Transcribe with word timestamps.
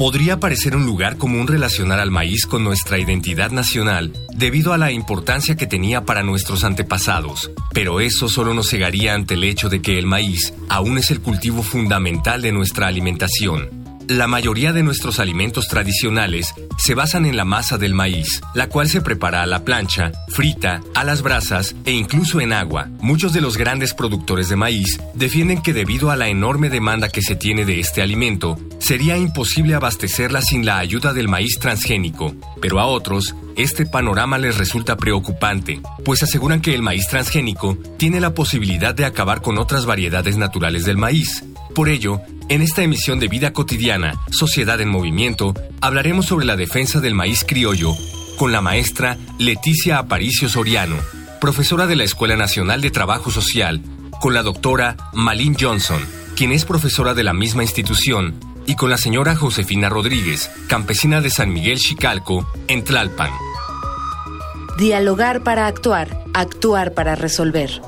Podría 0.00 0.40
parecer 0.40 0.74
un 0.76 0.86
lugar 0.86 1.18
común 1.18 1.46
relacionar 1.46 2.00
al 2.00 2.10
maíz 2.10 2.46
con 2.46 2.64
nuestra 2.64 2.98
identidad 2.98 3.50
nacional 3.50 4.14
debido 4.34 4.72
a 4.72 4.78
la 4.78 4.92
importancia 4.92 5.56
que 5.56 5.66
tenía 5.66 6.06
para 6.06 6.22
nuestros 6.22 6.64
antepasados, 6.64 7.50
pero 7.74 8.00
eso 8.00 8.30
solo 8.30 8.54
nos 8.54 8.70
cegaría 8.70 9.12
ante 9.12 9.34
el 9.34 9.44
hecho 9.44 9.68
de 9.68 9.82
que 9.82 9.98
el 9.98 10.06
maíz 10.06 10.54
aún 10.70 10.96
es 10.96 11.10
el 11.10 11.20
cultivo 11.20 11.62
fundamental 11.62 12.40
de 12.40 12.50
nuestra 12.50 12.86
alimentación. 12.86 13.79
La 14.10 14.26
mayoría 14.26 14.72
de 14.72 14.82
nuestros 14.82 15.20
alimentos 15.20 15.68
tradicionales 15.68 16.52
se 16.78 16.96
basan 16.96 17.26
en 17.26 17.36
la 17.36 17.44
masa 17.44 17.78
del 17.78 17.94
maíz, 17.94 18.40
la 18.56 18.68
cual 18.68 18.88
se 18.88 19.02
prepara 19.02 19.44
a 19.44 19.46
la 19.46 19.64
plancha, 19.64 20.10
frita, 20.26 20.80
a 20.96 21.04
las 21.04 21.22
brasas 21.22 21.76
e 21.84 21.92
incluso 21.92 22.40
en 22.40 22.52
agua. 22.52 22.88
Muchos 23.00 23.32
de 23.32 23.40
los 23.40 23.56
grandes 23.56 23.94
productores 23.94 24.48
de 24.48 24.56
maíz 24.56 24.98
defienden 25.14 25.62
que 25.62 25.72
debido 25.72 26.10
a 26.10 26.16
la 26.16 26.26
enorme 26.26 26.70
demanda 26.70 27.08
que 27.08 27.22
se 27.22 27.36
tiene 27.36 27.64
de 27.64 27.78
este 27.78 28.02
alimento, 28.02 28.58
sería 28.80 29.16
imposible 29.16 29.76
abastecerla 29.76 30.42
sin 30.42 30.66
la 30.66 30.78
ayuda 30.78 31.12
del 31.12 31.28
maíz 31.28 31.60
transgénico, 31.60 32.34
pero 32.60 32.80
a 32.80 32.86
otros 32.86 33.36
este 33.56 33.86
panorama 33.86 34.38
les 34.38 34.58
resulta 34.58 34.96
preocupante, 34.96 35.82
pues 36.04 36.24
aseguran 36.24 36.60
que 36.60 36.74
el 36.74 36.82
maíz 36.82 37.06
transgénico 37.06 37.78
tiene 37.96 38.20
la 38.20 38.34
posibilidad 38.34 38.92
de 38.92 39.04
acabar 39.04 39.40
con 39.40 39.56
otras 39.56 39.86
variedades 39.86 40.36
naturales 40.36 40.84
del 40.84 40.96
maíz. 40.96 41.44
Por 41.74 41.88
ello, 41.88 42.20
en 42.48 42.62
esta 42.62 42.82
emisión 42.82 43.20
de 43.20 43.28
Vida 43.28 43.52
Cotidiana, 43.52 44.20
Sociedad 44.30 44.80
en 44.80 44.88
Movimiento, 44.88 45.54
hablaremos 45.80 46.26
sobre 46.26 46.46
la 46.46 46.56
defensa 46.56 47.00
del 47.00 47.14
maíz 47.14 47.44
criollo 47.46 47.94
con 48.36 48.52
la 48.52 48.60
maestra 48.60 49.18
Leticia 49.38 49.98
Aparicio 49.98 50.48
Soriano, 50.48 50.96
profesora 51.40 51.86
de 51.86 51.94
la 51.94 52.04
Escuela 52.04 52.36
Nacional 52.36 52.80
de 52.80 52.90
Trabajo 52.90 53.30
Social, 53.30 53.82
con 54.20 54.34
la 54.34 54.42
doctora 54.42 54.96
Malin 55.12 55.56
Johnson, 55.58 56.00
quien 56.36 56.52
es 56.52 56.64
profesora 56.64 57.14
de 57.14 57.22
la 57.22 57.32
misma 57.32 57.62
institución, 57.62 58.34
y 58.66 58.74
con 58.74 58.90
la 58.90 58.96
señora 58.96 59.36
Josefina 59.36 59.88
Rodríguez, 59.88 60.50
campesina 60.68 61.20
de 61.20 61.30
San 61.30 61.52
Miguel 61.52 61.78
Chicalco, 61.78 62.50
en 62.66 62.82
Tlalpan. 62.82 63.30
Dialogar 64.76 65.42
para 65.42 65.66
actuar, 65.66 66.24
actuar 66.34 66.94
para 66.94 67.14
resolver. 67.14 67.82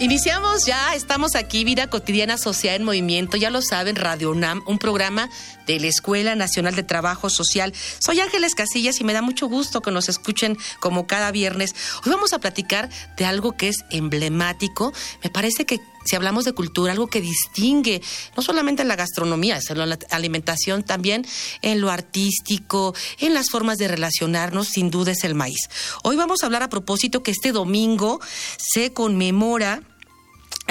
Iniciamos 0.00 0.64
ya, 0.64 0.94
estamos 0.94 1.34
aquí, 1.34 1.62
Vida 1.62 1.90
Cotidiana 1.90 2.38
Social 2.38 2.76
en 2.76 2.84
Movimiento, 2.84 3.36
ya 3.36 3.50
lo 3.50 3.60
saben, 3.60 3.96
Radio 3.96 4.30
UNAM, 4.30 4.62
un 4.66 4.78
programa 4.78 5.28
de 5.66 5.78
la 5.78 5.88
Escuela 5.88 6.34
Nacional 6.34 6.74
de 6.74 6.82
Trabajo 6.82 7.28
Social. 7.28 7.74
Soy 7.98 8.18
Ángeles 8.18 8.54
Casillas 8.54 8.98
y 8.98 9.04
me 9.04 9.12
da 9.12 9.20
mucho 9.20 9.46
gusto 9.46 9.82
que 9.82 9.90
nos 9.90 10.08
escuchen 10.08 10.56
como 10.80 11.06
cada 11.06 11.30
viernes. 11.32 11.74
Hoy 12.02 12.12
vamos 12.12 12.32
a 12.32 12.38
platicar 12.38 12.88
de 13.18 13.26
algo 13.26 13.58
que 13.58 13.68
es 13.68 13.84
emblemático. 13.90 14.94
Me 15.22 15.28
parece 15.28 15.66
que 15.66 15.80
si 16.06 16.16
hablamos 16.16 16.46
de 16.46 16.54
cultura, 16.54 16.92
algo 16.92 17.08
que 17.08 17.20
distingue 17.20 18.00
no 18.38 18.42
solamente 18.42 18.80
en 18.80 18.88
la 18.88 18.96
gastronomía, 18.96 19.60
sino 19.60 19.82
en 19.82 19.90
la 19.90 19.98
alimentación, 20.08 20.82
también 20.82 21.26
en 21.60 21.82
lo 21.82 21.90
artístico, 21.90 22.94
en 23.18 23.34
las 23.34 23.50
formas 23.50 23.76
de 23.76 23.88
relacionarnos, 23.88 24.68
sin 24.68 24.90
duda 24.90 25.12
es 25.12 25.24
el 25.24 25.34
maíz. 25.34 25.68
Hoy 26.02 26.16
vamos 26.16 26.42
a 26.42 26.46
hablar 26.46 26.62
a 26.62 26.70
propósito 26.70 27.22
que 27.22 27.32
este 27.32 27.52
domingo 27.52 28.18
se 28.56 28.94
conmemora 28.94 29.82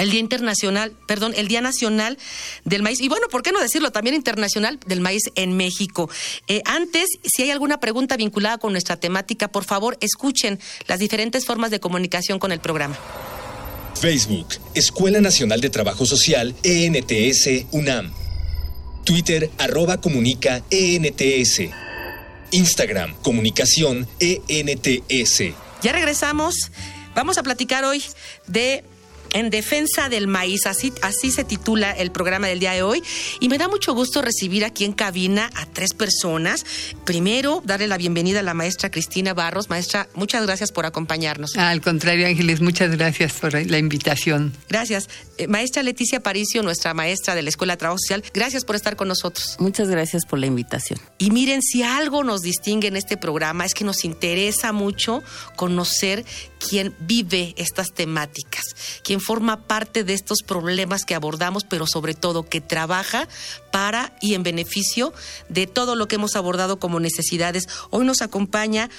el 0.00 0.10
Día 0.10 0.20
Internacional, 0.20 0.92
perdón, 1.06 1.34
el 1.36 1.48
Día 1.48 1.60
Nacional 1.60 2.18
del 2.64 2.82
Maíz. 2.82 3.00
Y 3.00 3.08
bueno, 3.08 3.28
¿por 3.28 3.42
qué 3.42 3.52
no 3.52 3.60
decirlo? 3.60 3.92
También 3.92 4.16
Internacional 4.16 4.78
del 4.86 5.00
Maíz 5.00 5.24
en 5.34 5.56
México. 5.56 6.10
Eh, 6.48 6.62
antes, 6.64 7.08
si 7.24 7.42
hay 7.42 7.50
alguna 7.50 7.80
pregunta 7.80 8.16
vinculada 8.16 8.58
con 8.58 8.72
nuestra 8.72 8.96
temática, 8.96 9.48
por 9.48 9.64
favor, 9.64 9.96
escuchen 10.00 10.58
las 10.86 10.98
diferentes 10.98 11.44
formas 11.44 11.70
de 11.70 11.80
comunicación 11.80 12.38
con 12.38 12.52
el 12.52 12.60
programa. 12.60 12.98
Facebook, 14.00 14.48
Escuela 14.74 15.20
Nacional 15.20 15.60
de 15.60 15.68
Trabajo 15.68 16.06
Social, 16.06 16.54
ENTS, 16.62 17.66
UNAM. 17.70 18.12
Twitter, 19.04 19.50
arroba 19.58 20.00
comunica, 20.00 20.62
ENTS. 20.70 21.62
Instagram, 22.52 23.14
comunicación, 23.22 24.08
ENTS. 24.18 25.54
Ya 25.82 25.92
regresamos. 25.92 26.70
Vamos 27.14 27.38
a 27.38 27.42
platicar 27.42 27.84
hoy 27.84 28.02
de 28.46 28.84
en 29.32 29.50
defensa 29.50 30.08
del 30.08 30.26
maíz, 30.26 30.66
así, 30.66 30.92
así 31.02 31.30
se 31.30 31.44
titula 31.44 31.90
el 31.92 32.10
programa 32.10 32.46
del 32.46 32.60
día 32.60 32.72
de 32.72 32.82
hoy. 32.82 33.02
Y 33.40 33.48
me 33.48 33.58
da 33.58 33.68
mucho 33.68 33.94
gusto 33.94 34.22
recibir 34.22 34.64
aquí 34.64 34.84
en 34.84 34.92
cabina 34.92 35.50
a 35.54 35.66
tres 35.66 35.94
personas. 35.94 36.64
Primero, 37.04 37.62
darle 37.64 37.86
la 37.86 37.98
bienvenida 37.98 38.40
a 38.40 38.42
la 38.42 38.54
maestra 38.54 38.90
Cristina 38.90 39.34
Barros. 39.34 39.70
Maestra, 39.70 40.08
muchas 40.14 40.44
gracias 40.46 40.72
por 40.72 40.86
acompañarnos. 40.86 41.56
Al 41.56 41.80
contrario, 41.80 42.26
Ángeles, 42.26 42.60
muchas 42.60 42.96
gracias 42.96 43.32
por 43.34 43.54
la 43.54 43.78
invitación. 43.78 44.52
Gracias. 44.68 45.08
Eh, 45.38 45.46
maestra 45.46 45.82
Leticia 45.82 46.20
Paricio, 46.20 46.62
nuestra 46.62 46.94
maestra 46.94 47.34
de 47.34 47.42
la 47.42 47.48
Escuela 47.48 47.74
de 47.74 47.78
Trabajo 47.78 47.98
Social, 47.98 48.22
gracias 48.34 48.64
por 48.64 48.76
estar 48.76 48.96
con 48.96 49.08
nosotros. 49.08 49.56
Muchas 49.58 49.88
gracias 49.88 50.24
por 50.26 50.38
la 50.38 50.46
invitación. 50.46 51.00
Y 51.18 51.30
miren, 51.30 51.62
si 51.62 51.82
algo 51.82 52.24
nos 52.24 52.42
distingue 52.42 52.88
en 52.88 52.96
este 52.96 53.16
programa 53.16 53.64
es 53.64 53.74
que 53.74 53.84
nos 53.84 54.04
interesa 54.04 54.72
mucho 54.72 55.22
conocer 55.56 56.24
quién 56.60 56.94
vive 57.00 57.54
estas 57.56 57.92
temáticas, 57.92 58.62
quién 59.02 59.20
forma 59.20 59.66
parte 59.66 60.04
de 60.04 60.12
estos 60.12 60.42
problemas 60.46 61.04
que 61.04 61.14
abordamos, 61.14 61.64
pero 61.64 61.86
sobre 61.86 62.14
todo 62.14 62.48
que 62.48 62.60
trabaja 62.60 63.26
para 63.72 64.16
y 64.20 64.34
en 64.34 64.42
beneficio 64.42 65.12
de 65.48 65.66
todo 65.66 65.96
lo 65.96 66.06
que 66.06 66.16
hemos 66.16 66.36
abordado 66.36 66.78
como 66.78 67.00
necesidades. 67.00 67.66
Hoy 67.90 68.04
nos 68.04 68.22
acompaña 68.22 68.90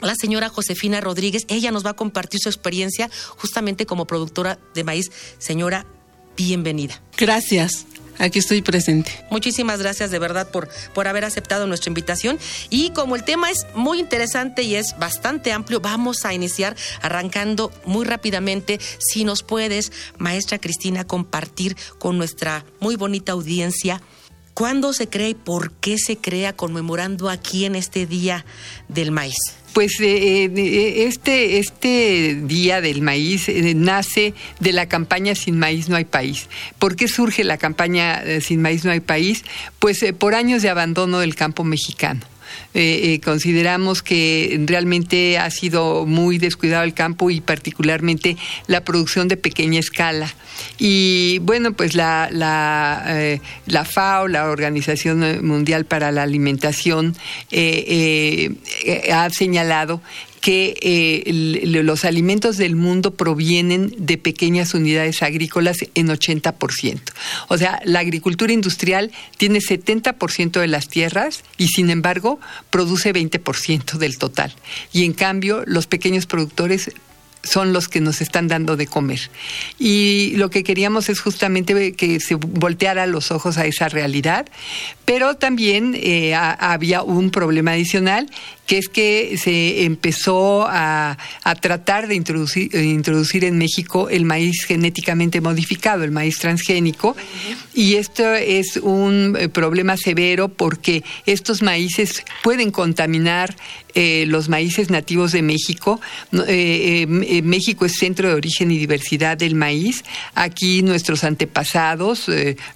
la 0.00 0.14
señora 0.14 0.48
Josefina 0.48 1.00
Rodríguez. 1.00 1.44
Ella 1.48 1.70
nos 1.70 1.86
va 1.86 1.90
a 1.90 1.96
compartir 1.96 2.40
su 2.42 2.48
experiencia 2.48 3.10
justamente 3.36 3.86
como 3.86 4.06
productora 4.06 4.58
de 4.74 4.84
maíz. 4.84 5.10
Señora, 5.38 5.86
bienvenida. 6.36 7.00
Gracias. 7.16 7.86
Aquí 8.18 8.38
estoy 8.38 8.62
presente. 8.62 9.24
Muchísimas 9.30 9.80
gracias 9.80 10.10
de 10.10 10.18
verdad 10.18 10.48
por, 10.50 10.68
por 10.94 11.08
haber 11.08 11.24
aceptado 11.24 11.66
nuestra 11.66 11.90
invitación. 11.90 12.38
Y 12.70 12.90
como 12.90 13.16
el 13.16 13.24
tema 13.24 13.50
es 13.50 13.66
muy 13.74 14.00
interesante 14.00 14.62
y 14.62 14.76
es 14.76 14.96
bastante 14.98 15.52
amplio, 15.52 15.80
vamos 15.80 16.24
a 16.24 16.32
iniciar 16.32 16.76
arrancando 17.02 17.72
muy 17.84 18.04
rápidamente. 18.04 18.78
Si 18.98 19.24
nos 19.24 19.42
puedes, 19.42 19.92
maestra 20.18 20.58
Cristina, 20.58 21.04
compartir 21.04 21.76
con 21.98 22.18
nuestra 22.18 22.64
muy 22.80 22.96
bonita 22.96 23.32
audiencia 23.32 24.00
cuándo 24.54 24.92
se 24.92 25.08
crea 25.08 25.28
y 25.28 25.34
por 25.34 25.72
qué 25.72 25.98
se 25.98 26.16
crea 26.16 26.54
conmemorando 26.54 27.28
aquí 27.28 27.64
en 27.64 27.74
este 27.74 28.06
Día 28.06 28.46
del 28.88 29.10
Maíz. 29.10 29.34
Pues 29.74 30.00
eh, 30.00 30.44
eh, 30.44 31.04
este, 31.08 31.58
este 31.58 32.40
Día 32.44 32.80
del 32.80 33.02
Maíz 33.02 33.48
eh, 33.48 33.74
nace 33.74 34.32
de 34.60 34.72
la 34.72 34.86
campaña 34.86 35.34
Sin 35.34 35.58
Maíz 35.58 35.88
no 35.88 35.96
hay 35.96 36.04
país. 36.04 36.48
¿Por 36.78 36.94
qué 36.94 37.08
surge 37.08 37.42
la 37.42 37.58
campaña 37.58 38.22
Sin 38.40 38.62
Maíz 38.62 38.84
no 38.84 38.92
hay 38.92 39.00
país? 39.00 39.44
Pues 39.80 40.04
por 40.16 40.36
años 40.36 40.62
de 40.62 40.70
abandono 40.70 41.18
del 41.18 41.34
campo 41.34 41.64
mexicano. 41.64 42.20
Eh, 42.74 43.14
eh, 43.14 43.20
consideramos 43.20 44.02
que 44.02 44.60
realmente 44.66 45.38
ha 45.38 45.50
sido 45.50 46.06
muy 46.06 46.38
descuidado 46.38 46.82
el 46.82 46.92
campo 46.92 47.30
y 47.30 47.40
particularmente 47.40 48.36
la 48.66 48.84
producción 48.84 49.28
de 49.28 49.36
pequeña 49.36 49.78
escala. 49.78 50.34
Y 50.78 51.38
bueno, 51.42 51.72
pues 51.72 51.94
la, 51.94 52.28
la, 52.32 53.04
eh, 53.08 53.40
la 53.66 53.84
FAO, 53.84 54.28
la 54.28 54.46
Organización 54.50 55.46
Mundial 55.46 55.84
para 55.84 56.10
la 56.12 56.22
Alimentación, 56.22 57.16
ha 59.12 59.30
señalado 59.30 60.00
que 60.44 60.76
eh, 60.82 61.72
los 61.82 62.04
alimentos 62.04 62.58
del 62.58 62.76
mundo 62.76 63.14
provienen 63.14 63.94
de 63.96 64.18
pequeñas 64.18 64.74
unidades 64.74 65.22
agrícolas 65.22 65.78
en 65.94 66.08
80%. 66.08 67.00
O 67.48 67.56
sea, 67.56 67.80
la 67.86 68.00
agricultura 68.00 68.52
industrial 68.52 69.10
tiene 69.38 69.60
70% 69.60 70.60
de 70.60 70.66
las 70.66 70.88
tierras 70.88 71.44
y 71.56 71.68
sin 71.68 71.88
embargo 71.88 72.40
produce 72.68 73.14
20% 73.14 73.96
del 73.96 74.18
total. 74.18 74.52
Y 74.92 75.06
en 75.06 75.14
cambio, 75.14 75.62
los 75.64 75.86
pequeños 75.86 76.26
productores 76.26 76.90
son 77.44 77.72
los 77.72 77.88
que 77.88 78.00
nos 78.00 78.20
están 78.20 78.48
dando 78.48 78.76
de 78.76 78.86
comer. 78.86 79.30
Y 79.78 80.32
lo 80.36 80.50
que 80.50 80.64
queríamos 80.64 81.08
es 81.08 81.20
justamente 81.20 81.92
que 81.92 82.20
se 82.20 82.34
volteara 82.34 83.06
los 83.06 83.30
ojos 83.30 83.58
a 83.58 83.66
esa 83.66 83.88
realidad, 83.88 84.46
pero 85.04 85.36
también 85.36 85.94
eh, 85.96 86.34
había 86.34 87.02
un 87.02 87.30
problema 87.30 87.72
adicional 87.72 88.28
que 88.66 88.78
es 88.78 88.88
que 88.88 89.36
se 89.36 89.84
empezó 89.84 90.66
a, 90.66 91.18
tratar 91.60 92.08
de 92.08 92.14
introducir, 92.14 92.74
introducir, 92.74 93.44
en 93.44 93.58
México 93.58 94.08
el 94.08 94.24
maíz 94.24 94.64
genéticamente 94.64 95.40
modificado, 95.40 96.04
el 96.04 96.10
maíz 96.10 96.38
transgénico, 96.38 97.16
y 97.74 97.96
esto 97.96 98.34
es 98.34 98.78
un 98.78 99.36
eh, 99.38 99.48
problema 99.48 99.96
severo 99.96 100.48
porque 100.48 101.04
estos 101.26 101.62
maíces 101.62 102.24
pueden 102.42 102.70
contaminar 102.70 103.54
eh, 103.94 104.24
los 104.26 104.48
maíces 104.48 104.90
nativos 104.90 105.32
de 105.32 105.42
México. 105.42 106.00
Eh, 106.48 107.33
México 107.42 107.84
es 107.86 107.96
centro 107.96 108.28
de 108.28 108.34
origen 108.34 108.70
y 108.70 108.78
diversidad 108.78 109.36
del 109.36 109.54
maíz. 109.54 110.04
Aquí 110.34 110.82
nuestros 110.82 111.24
antepasados, 111.24 112.26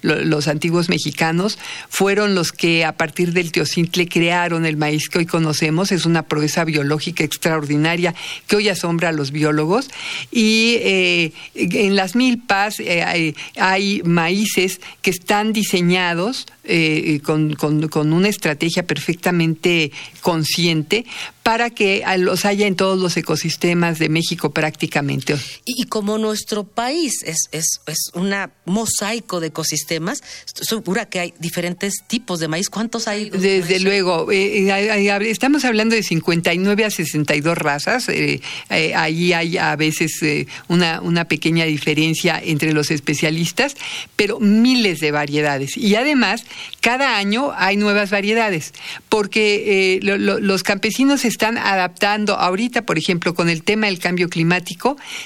los 0.01 0.47
antiguos 0.47 0.89
mexicanos, 0.89 1.57
fueron 1.89 2.35
los 2.35 2.51
que 2.51 2.85
a 2.85 2.97
partir 2.97 3.33
del 3.33 3.51
teocintle 3.51 4.07
crearon 4.07 4.65
el 4.65 4.77
maíz 4.77 5.09
que 5.09 5.19
hoy 5.19 5.25
conocemos 5.25 5.91
es 5.91 6.05
una 6.05 6.23
proeza 6.23 6.63
biológica 6.65 7.23
extraordinaria 7.23 8.15
que 8.47 8.55
hoy 8.55 8.69
asombra 8.69 9.09
a 9.09 9.11
los 9.11 9.31
biólogos. 9.31 9.89
Y 10.31 10.75
eh, 10.79 11.33
en 11.55 11.95
las 11.95 12.15
milpas 12.15 12.79
eh, 12.79 13.33
hay, 13.55 14.01
maíces 14.03 14.81
que 15.01 15.09
están 15.09 15.53
diseñados 15.53 16.47
eh, 16.63 17.19
con, 17.23 17.53
con, 17.55 18.13
una 18.13 18.27
estrategia 18.27 18.83
perfectamente 18.83 19.91
consciente 20.21 21.05
para 21.43 21.69
que 21.69 22.03
los 22.17 22.45
haya 22.45 22.67
en 22.67 22.75
todos 22.75 22.99
los 22.99 23.17
ecosistemas 23.17 23.97
de 23.97 24.09
México 24.09 24.48
prácticamente. 24.51 25.35
Y, 25.65 25.85
como 25.85 26.17
nuestro 26.17 26.63
país 26.63 27.23
es, 27.23 27.49
es, 27.51 27.81
es 27.87 28.11
un 28.13 28.33
mosaico 28.65 29.39
de 29.39 29.47
ecosistemas, 29.47 30.21
estoy 30.45 30.65
segura 30.67 31.07
que 31.07 31.19
hay 31.19 31.33
diferentes 31.39 31.95
tipos 32.07 32.39
de 32.39 32.47
maíz. 32.47 32.69
¿Cuántos 32.69 33.07
hay? 33.07 33.29
Desde 33.29 33.79
luego, 33.79 34.31
eh, 34.31 34.69
eh, 34.69 35.29
estamos 35.29 35.65
hablando 35.65 35.95
de 35.95 36.03
59 36.03 36.85
a 36.85 36.89
62 36.91 37.57
razas. 37.57 38.07
Eh, 38.09 38.41
ahí 38.69 39.33
hay 39.33 39.57
a 39.57 39.75
veces 39.75 40.19
una, 40.67 41.01
una 41.01 41.25
pequeña 41.25 41.65
diferencia 41.65 42.39
entre 42.43 42.73
los 42.73 42.91
especialistas, 42.91 43.75
pero 44.15 44.39
miles 44.39 44.99
de 44.99 45.11
variedades. 45.11 45.75
Y 45.75 45.95
además, 45.95 46.43
cada 46.79 47.17
año 47.17 47.51
hay 47.55 47.77
nuevas 47.77 48.11
variedades, 48.11 48.73
porque 49.09 49.99
los 50.01 50.63
campesinos 50.63 51.25
están 51.25 51.39
están 51.39 51.57
adaptando 51.57 52.35
ahorita, 52.35 52.81
por 52.81 52.97
ejemplo, 52.97 53.33
con 53.33 53.47
el 53.47 53.63
tema 53.63 53.87
del 53.87 53.97
cambio 53.97 54.27
climático, 54.27 54.38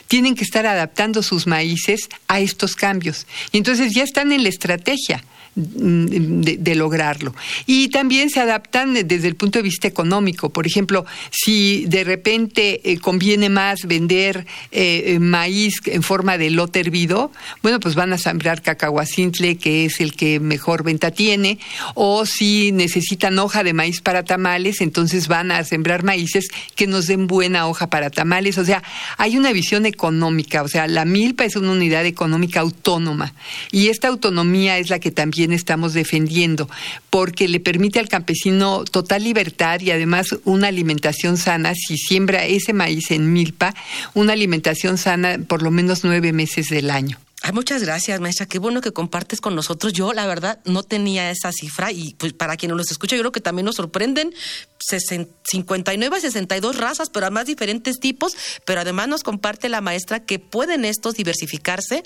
tienen 0.07 0.35
que 0.35 0.43
estar 0.43 0.65
adaptando 0.65 1.23
sus 1.23 1.47
maíces 1.47 2.09
a 2.27 2.39
estos 2.39 2.75
cambios. 2.75 3.25
Y 3.51 3.57
entonces 3.57 3.93
ya 3.93 4.03
están 4.03 4.31
en 4.31 4.43
la 4.43 4.49
estrategia. 4.49 5.23
De, 5.55 6.73
lograrlo. 6.73 7.35
Y 7.67 7.89
también 7.89 8.31
se 8.31 8.39
adaptan 8.39 8.95
desde 9.07 9.27
el 9.27 9.35
punto 9.35 9.59
de 9.59 9.63
vista 9.63 9.87
económico. 9.87 10.49
Por 10.49 10.65
ejemplo, 10.65 11.05
si 11.29 11.85
de 11.85 12.03
repente 12.03 12.81
eh, 12.83 12.97
conviene 12.97 13.49
más 13.49 13.85
vender 13.85 14.47
eh, 14.71 15.03
eh, 15.05 15.19
maíz 15.19 15.75
en 15.85 16.01
forma 16.01 16.39
de 16.39 16.49
lote 16.49 16.79
hervido, 16.79 17.31
bueno, 17.61 17.79
pues 17.79 17.93
van 17.93 18.13
a 18.13 18.17
sembrar 18.17 18.63
cacahuacintle, 18.63 19.57
que 19.57 19.85
es 19.85 19.99
el 19.99 20.15
que 20.15 20.39
mejor 20.39 20.83
venta 20.83 21.11
tiene, 21.11 21.59
o 21.93 22.25
si 22.25 22.71
necesitan 22.71 23.37
hoja 23.37 23.63
de 23.63 23.73
maíz 23.73 24.01
para 24.01 24.23
tamales, 24.23 24.81
entonces 24.81 25.27
van 25.27 25.51
a 25.51 25.63
sembrar 25.63 26.03
maíces 26.03 26.47
que 26.75 26.87
nos 26.87 27.05
den 27.05 27.27
buena 27.27 27.67
hoja 27.67 27.91
para 27.91 28.09
tamales. 28.09 28.57
O 28.57 28.65
sea, 28.65 28.81
hay 29.17 29.37
una 29.37 29.53
visión 29.53 29.85
económica, 29.85 30.63
o 30.63 30.67
sea, 30.67 30.87
la 30.87 31.05
milpa 31.05 31.45
es 31.45 31.55
una 31.55 31.71
unidad 31.71 32.05
económica 32.07 32.61
autónoma 32.61 33.33
y 33.71 33.89
esta 33.89 34.07
autonomía 34.07 34.79
es 34.79 34.89
la 34.89 34.99
que 34.99 35.11
también 35.11 35.42
estamos 35.51 35.93
defendiendo, 35.93 36.69
porque 37.09 37.47
le 37.47 37.59
permite 37.59 37.99
al 37.99 38.07
campesino 38.07 38.83
total 38.85 39.23
libertad 39.23 39.81
y 39.81 39.91
además 39.91 40.27
una 40.45 40.67
alimentación 40.67 41.37
sana, 41.37 41.73
si 41.75 41.97
siembra 41.97 42.45
ese 42.45 42.73
maíz 42.73 43.11
en 43.11 43.33
milpa, 43.33 43.73
una 44.13 44.33
alimentación 44.33 44.97
sana 44.97 45.39
por 45.47 45.61
lo 45.61 45.71
menos 45.71 46.03
nueve 46.03 46.31
meses 46.31 46.69
del 46.69 46.89
año. 46.89 47.19
Ay, 47.45 47.51
muchas 47.51 47.83
gracias, 47.83 48.21
maestra. 48.21 48.45
Qué 48.45 48.57
bueno 48.57 48.79
que 48.79 48.93
compartes 48.93 49.41
con 49.41 49.53
nosotros. 49.53 49.91
Yo, 49.91 50.13
la 50.13 50.25
verdad, 50.25 50.61
no 50.63 50.81
tenía 50.81 51.29
esa 51.29 51.51
cifra 51.51 51.91
y 51.91 52.13
pues 52.13 52.31
para 52.31 52.55
quienes 52.55 52.77
nos 52.77 52.89
escucha, 52.89 53.17
yo 53.17 53.21
creo 53.21 53.33
que 53.33 53.41
también 53.41 53.65
nos 53.65 53.75
sorprenden 53.75 54.33
59 54.79 56.15
a 56.15 56.19
62 56.21 56.77
razas, 56.77 57.09
pero 57.09 57.25
además 57.25 57.45
diferentes 57.45 57.99
tipos. 57.99 58.37
Pero 58.63 58.79
además 58.79 59.09
nos 59.09 59.23
comparte 59.23 59.67
la 59.67 59.81
maestra 59.81 60.21
que 60.21 60.39
pueden 60.39 60.85
estos 60.85 61.15
diversificarse, 61.15 62.05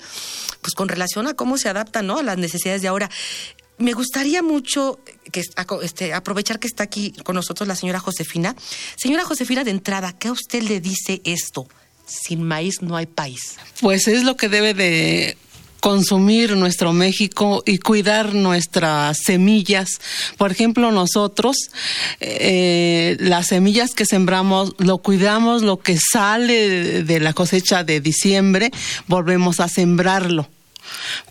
pues 0.60 0.74
con 0.74 0.88
relación 0.88 1.28
a 1.28 1.34
cómo 1.34 1.56
se 1.56 1.68
adaptan 1.68 2.08
¿no? 2.08 2.18
a 2.18 2.24
las 2.24 2.36
necesidades 2.36 2.82
de 2.82 2.88
ahora. 2.88 3.08
Me 3.78 3.92
gustaría 3.92 4.42
mucho 4.42 4.98
que, 5.30 5.44
este, 5.82 6.14
aprovechar 6.14 6.58
que 6.58 6.66
está 6.66 6.82
aquí 6.82 7.12
con 7.22 7.36
nosotros 7.36 7.68
la 7.68 7.76
señora 7.76 8.00
Josefina. 8.00 8.56
Señora 8.96 9.24
Josefina, 9.24 9.62
de 9.62 9.70
entrada, 9.70 10.18
¿qué 10.18 10.26
a 10.26 10.32
usted 10.32 10.64
le 10.64 10.80
dice 10.80 11.22
esto? 11.22 11.68
Sin 12.08 12.42
maíz 12.42 12.82
no 12.82 12.96
hay 12.96 13.06
país. 13.06 13.56
Pues 13.80 14.08
es 14.08 14.24
lo 14.24 14.36
que 14.36 14.48
debe 14.48 14.74
de 14.74 15.36
consumir 15.80 16.56
nuestro 16.56 16.92
México 16.92 17.62
y 17.64 17.78
cuidar 17.78 18.34
nuestras 18.34 19.18
semillas. 19.24 20.00
Por 20.36 20.50
ejemplo, 20.50 20.90
nosotros, 20.90 21.56
eh, 22.20 23.16
las 23.20 23.48
semillas 23.48 23.94
que 23.94 24.04
sembramos, 24.04 24.74
lo 24.78 24.98
cuidamos, 24.98 25.62
lo 25.62 25.78
que 25.78 25.96
sale 25.96 27.04
de 27.04 27.20
la 27.20 27.32
cosecha 27.32 27.84
de 27.84 28.00
diciembre, 28.00 28.70
volvemos 29.06 29.60
a 29.60 29.68
sembrarlo. 29.68 30.48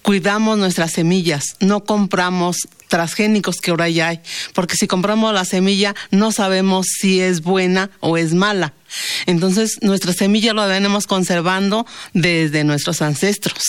Cuidamos 0.02 0.58
nuestras 0.58 0.92
semillas, 0.92 1.56
no 1.60 1.84
compramos 1.84 2.68
transgénicos 2.88 3.58
que 3.58 3.72
ahora 3.72 3.90
ya 3.90 4.10
hay, 4.10 4.22
porque 4.54 4.76
si 4.76 4.88
compramos 4.88 5.34
la 5.34 5.46
semilla 5.46 5.96
no 6.12 6.32
sabemos 6.32 6.88
si 6.88 7.20
es 7.20 7.42
buena 7.42 7.90
o 8.00 8.18
es 8.18 8.34
mala. 8.34 8.74
Entonces, 9.26 9.78
nuestra 9.82 10.14
semilla 10.14 10.54
la 10.54 10.66
venimos 10.66 11.08
conservando 11.08 11.86
desde 12.14 12.64
nuestros 12.64 13.02
ancestros. 13.02 13.64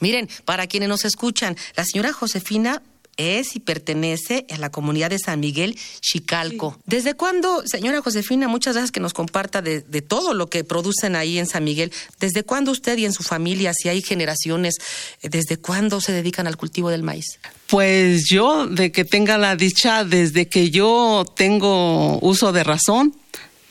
Miren, 0.00 0.28
para 0.44 0.66
quienes 0.66 0.88
nos 0.88 1.04
escuchan, 1.04 1.56
la 1.76 1.84
señora 1.84 2.12
Josefina 2.12 2.82
es 3.18 3.56
y 3.56 3.60
pertenece 3.60 4.46
a 4.48 4.56
la 4.58 4.70
comunidad 4.70 5.10
de 5.10 5.18
San 5.18 5.40
Miguel 5.40 5.76
Chicalco. 6.00 6.78
¿Desde 6.86 7.14
cuándo, 7.14 7.62
señora 7.66 8.00
Josefina, 8.00 8.48
muchas 8.48 8.74
gracias 8.74 8.92
que 8.92 9.00
nos 9.00 9.12
comparta 9.12 9.60
de, 9.60 9.82
todo 10.02 10.32
lo 10.32 10.48
que 10.48 10.64
producen 10.64 11.16
ahí 11.16 11.38
en 11.38 11.46
San 11.46 11.64
Miguel, 11.64 11.92
¿desde 12.20 12.44
cuándo 12.44 12.70
usted 12.70 12.96
y 12.96 13.04
en 13.04 13.12
su 13.12 13.24
familia, 13.24 13.74
si 13.74 13.88
hay 13.88 14.00
generaciones, 14.00 14.76
eh, 15.20 15.28
desde 15.28 15.58
cuándo 15.58 16.00
se 16.00 16.12
dedican 16.12 16.46
al 16.46 16.56
cultivo 16.56 16.90
del 16.90 17.02
maíz? 17.02 17.38
Pues 17.68 18.24
yo, 18.30 18.66
de 18.66 18.90
que 18.92 19.04
tenga 19.04 19.36
la 19.36 19.54
dicha, 19.54 20.02
desde 20.02 20.48
que 20.48 20.70
yo 20.70 21.24
tengo 21.36 22.18
uso 22.20 22.50
de 22.50 22.64
razón, 22.64 23.14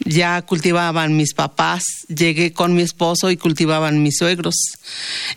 ya 0.06 0.42
cultivaban 0.44 1.18
mis 1.18 1.34
papás, 1.34 1.84
llegué 2.08 2.54
con 2.54 2.76
mi 2.76 2.84
esposo 2.84 3.32
y 3.32 3.38
cultivaban 3.38 4.04
mis 4.04 4.18
suegros. 4.18 4.56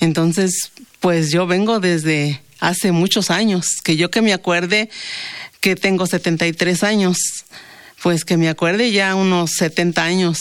Entonces, 0.00 0.72
pues 1.00 1.30
yo 1.30 1.46
vengo 1.46 1.80
desde 1.80 2.42
hace 2.58 2.92
muchos 2.92 3.30
años, 3.30 3.64
que 3.82 3.96
yo 3.96 4.10
que 4.10 4.20
me 4.20 4.34
acuerde 4.34 4.90
que 5.60 5.74
tengo 5.74 6.06
73 6.06 6.82
años, 6.84 7.16
pues 8.02 8.24
que 8.24 8.36
me 8.36 8.48
acuerde 8.48 8.92
ya 8.92 9.14
unos 9.14 9.50
70 9.52 10.02
años 10.02 10.38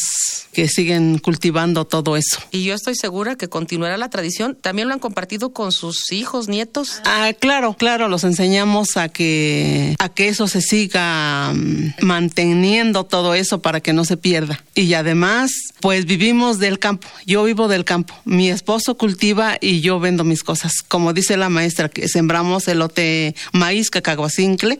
que 0.53 0.67
siguen 0.67 1.19
cultivando 1.19 1.85
todo 1.85 2.15
eso. 2.15 2.39
Y 2.51 2.63
yo 2.63 2.73
estoy 2.73 2.95
segura 2.95 3.35
que 3.35 3.49
continuará 3.49 3.97
la 3.97 4.09
tradición. 4.09 4.57
¿También 4.59 4.87
lo 4.87 4.93
han 4.93 4.99
compartido 4.99 5.51
con 5.51 5.71
sus 5.71 6.11
hijos, 6.11 6.47
nietos? 6.47 7.01
Ah, 7.05 7.31
claro, 7.37 7.75
claro, 7.77 8.07
los 8.07 8.23
enseñamos 8.23 8.97
a 8.97 9.09
que 9.09 9.95
a 9.99 10.09
que 10.09 10.29
eso 10.29 10.47
se 10.47 10.61
siga 10.61 11.53
mm, 11.53 11.93
manteniendo 12.01 13.03
todo 13.03 13.33
eso 13.33 13.61
para 13.61 13.81
que 13.81 13.93
no 13.93 14.05
se 14.05 14.17
pierda. 14.17 14.63
Y 14.75 14.93
además, 14.93 15.51
pues 15.81 16.05
vivimos 16.05 16.59
del 16.59 16.79
campo. 16.79 17.07
Yo 17.25 17.43
vivo 17.43 17.67
del 17.67 17.85
campo. 17.85 18.15
Mi 18.25 18.49
esposo 18.49 18.97
cultiva 18.97 19.57
y 19.59 19.81
yo 19.81 19.99
vendo 19.99 20.23
mis 20.23 20.43
cosas. 20.43 20.81
Como 20.87 21.13
dice 21.13 21.37
la 21.37 21.49
maestra, 21.49 21.89
que 21.89 22.07
sembramos 22.07 22.67
elote 22.67 23.35
maíz, 23.51 23.89
cacahuacincle 23.89 24.79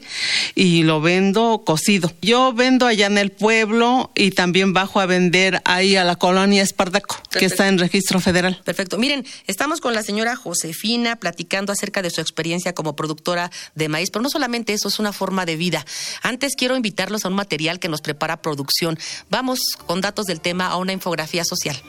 y 0.56 0.84
lo 0.84 1.02
vendo 1.02 1.64
cocido. 1.66 2.12
Yo 2.22 2.54
vendo 2.54 2.69
allá 2.88 3.08
en 3.08 3.18
el 3.18 3.32
pueblo 3.32 4.12
y 4.16 4.32
también 4.32 4.74
bajo 4.74 5.00
a 5.00 5.06
vender 5.06 5.62
ahí 5.66 5.96
a 5.96 6.04
la 6.04 6.16
colonia 6.16 6.62
Espartaco, 6.62 7.18
que 7.32 7.46
está 7.46 7.68
en 7.68 7.80
registro 7.80 8.20
federal. 8.20 8.62
Perfecto. 8.64 8.98
Miren, 8.98 9.26
estamos 9.48 9.82
con 9.82 9.94
la 9.94 10.04
señora 10.04 10.36
Josefina 10.36 11.16
platicando 11.16 11.74
acerca 11.74 12.02
de 12.02 12.12
su 12.12 12.22
experiencia 12.22 12.74
como 12.74 12.96
productora 12.96 13.52
de 13.76 13.90
maíz, 13.90 14.12
pero 14.12 14.22
no 14.22 14.30
solamente 14.30 14.74
eso, 14.74 14.88
es 14.88 15.00
una 15.00 15.14
forma 15.14 15.46
de 15.46 15.56
vida. 15.56 15.86
Antes 16.22 16.56
quiero 16.56 16.76
invitarlos 16.76 17.26
a 17.26 17.30
un 17.30 17.36
material 17.36 17.80
que 17.80 17.90
nos 17.90 18.02
prepara 18.02 18.42
producción. 18.42 18.98
Vamos 19.30 19.60
con 19.86 20.02
datos 20.02 20.28
del 20.28 20.40
tema 20.40 20.68
a 20.68 20.78
una 20.78 20.94
infografía 20.94 21.44
social. 21.44 21.82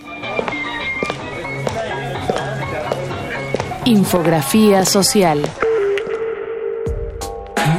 Infografía 3.84 4.84
social. 4.84 5.50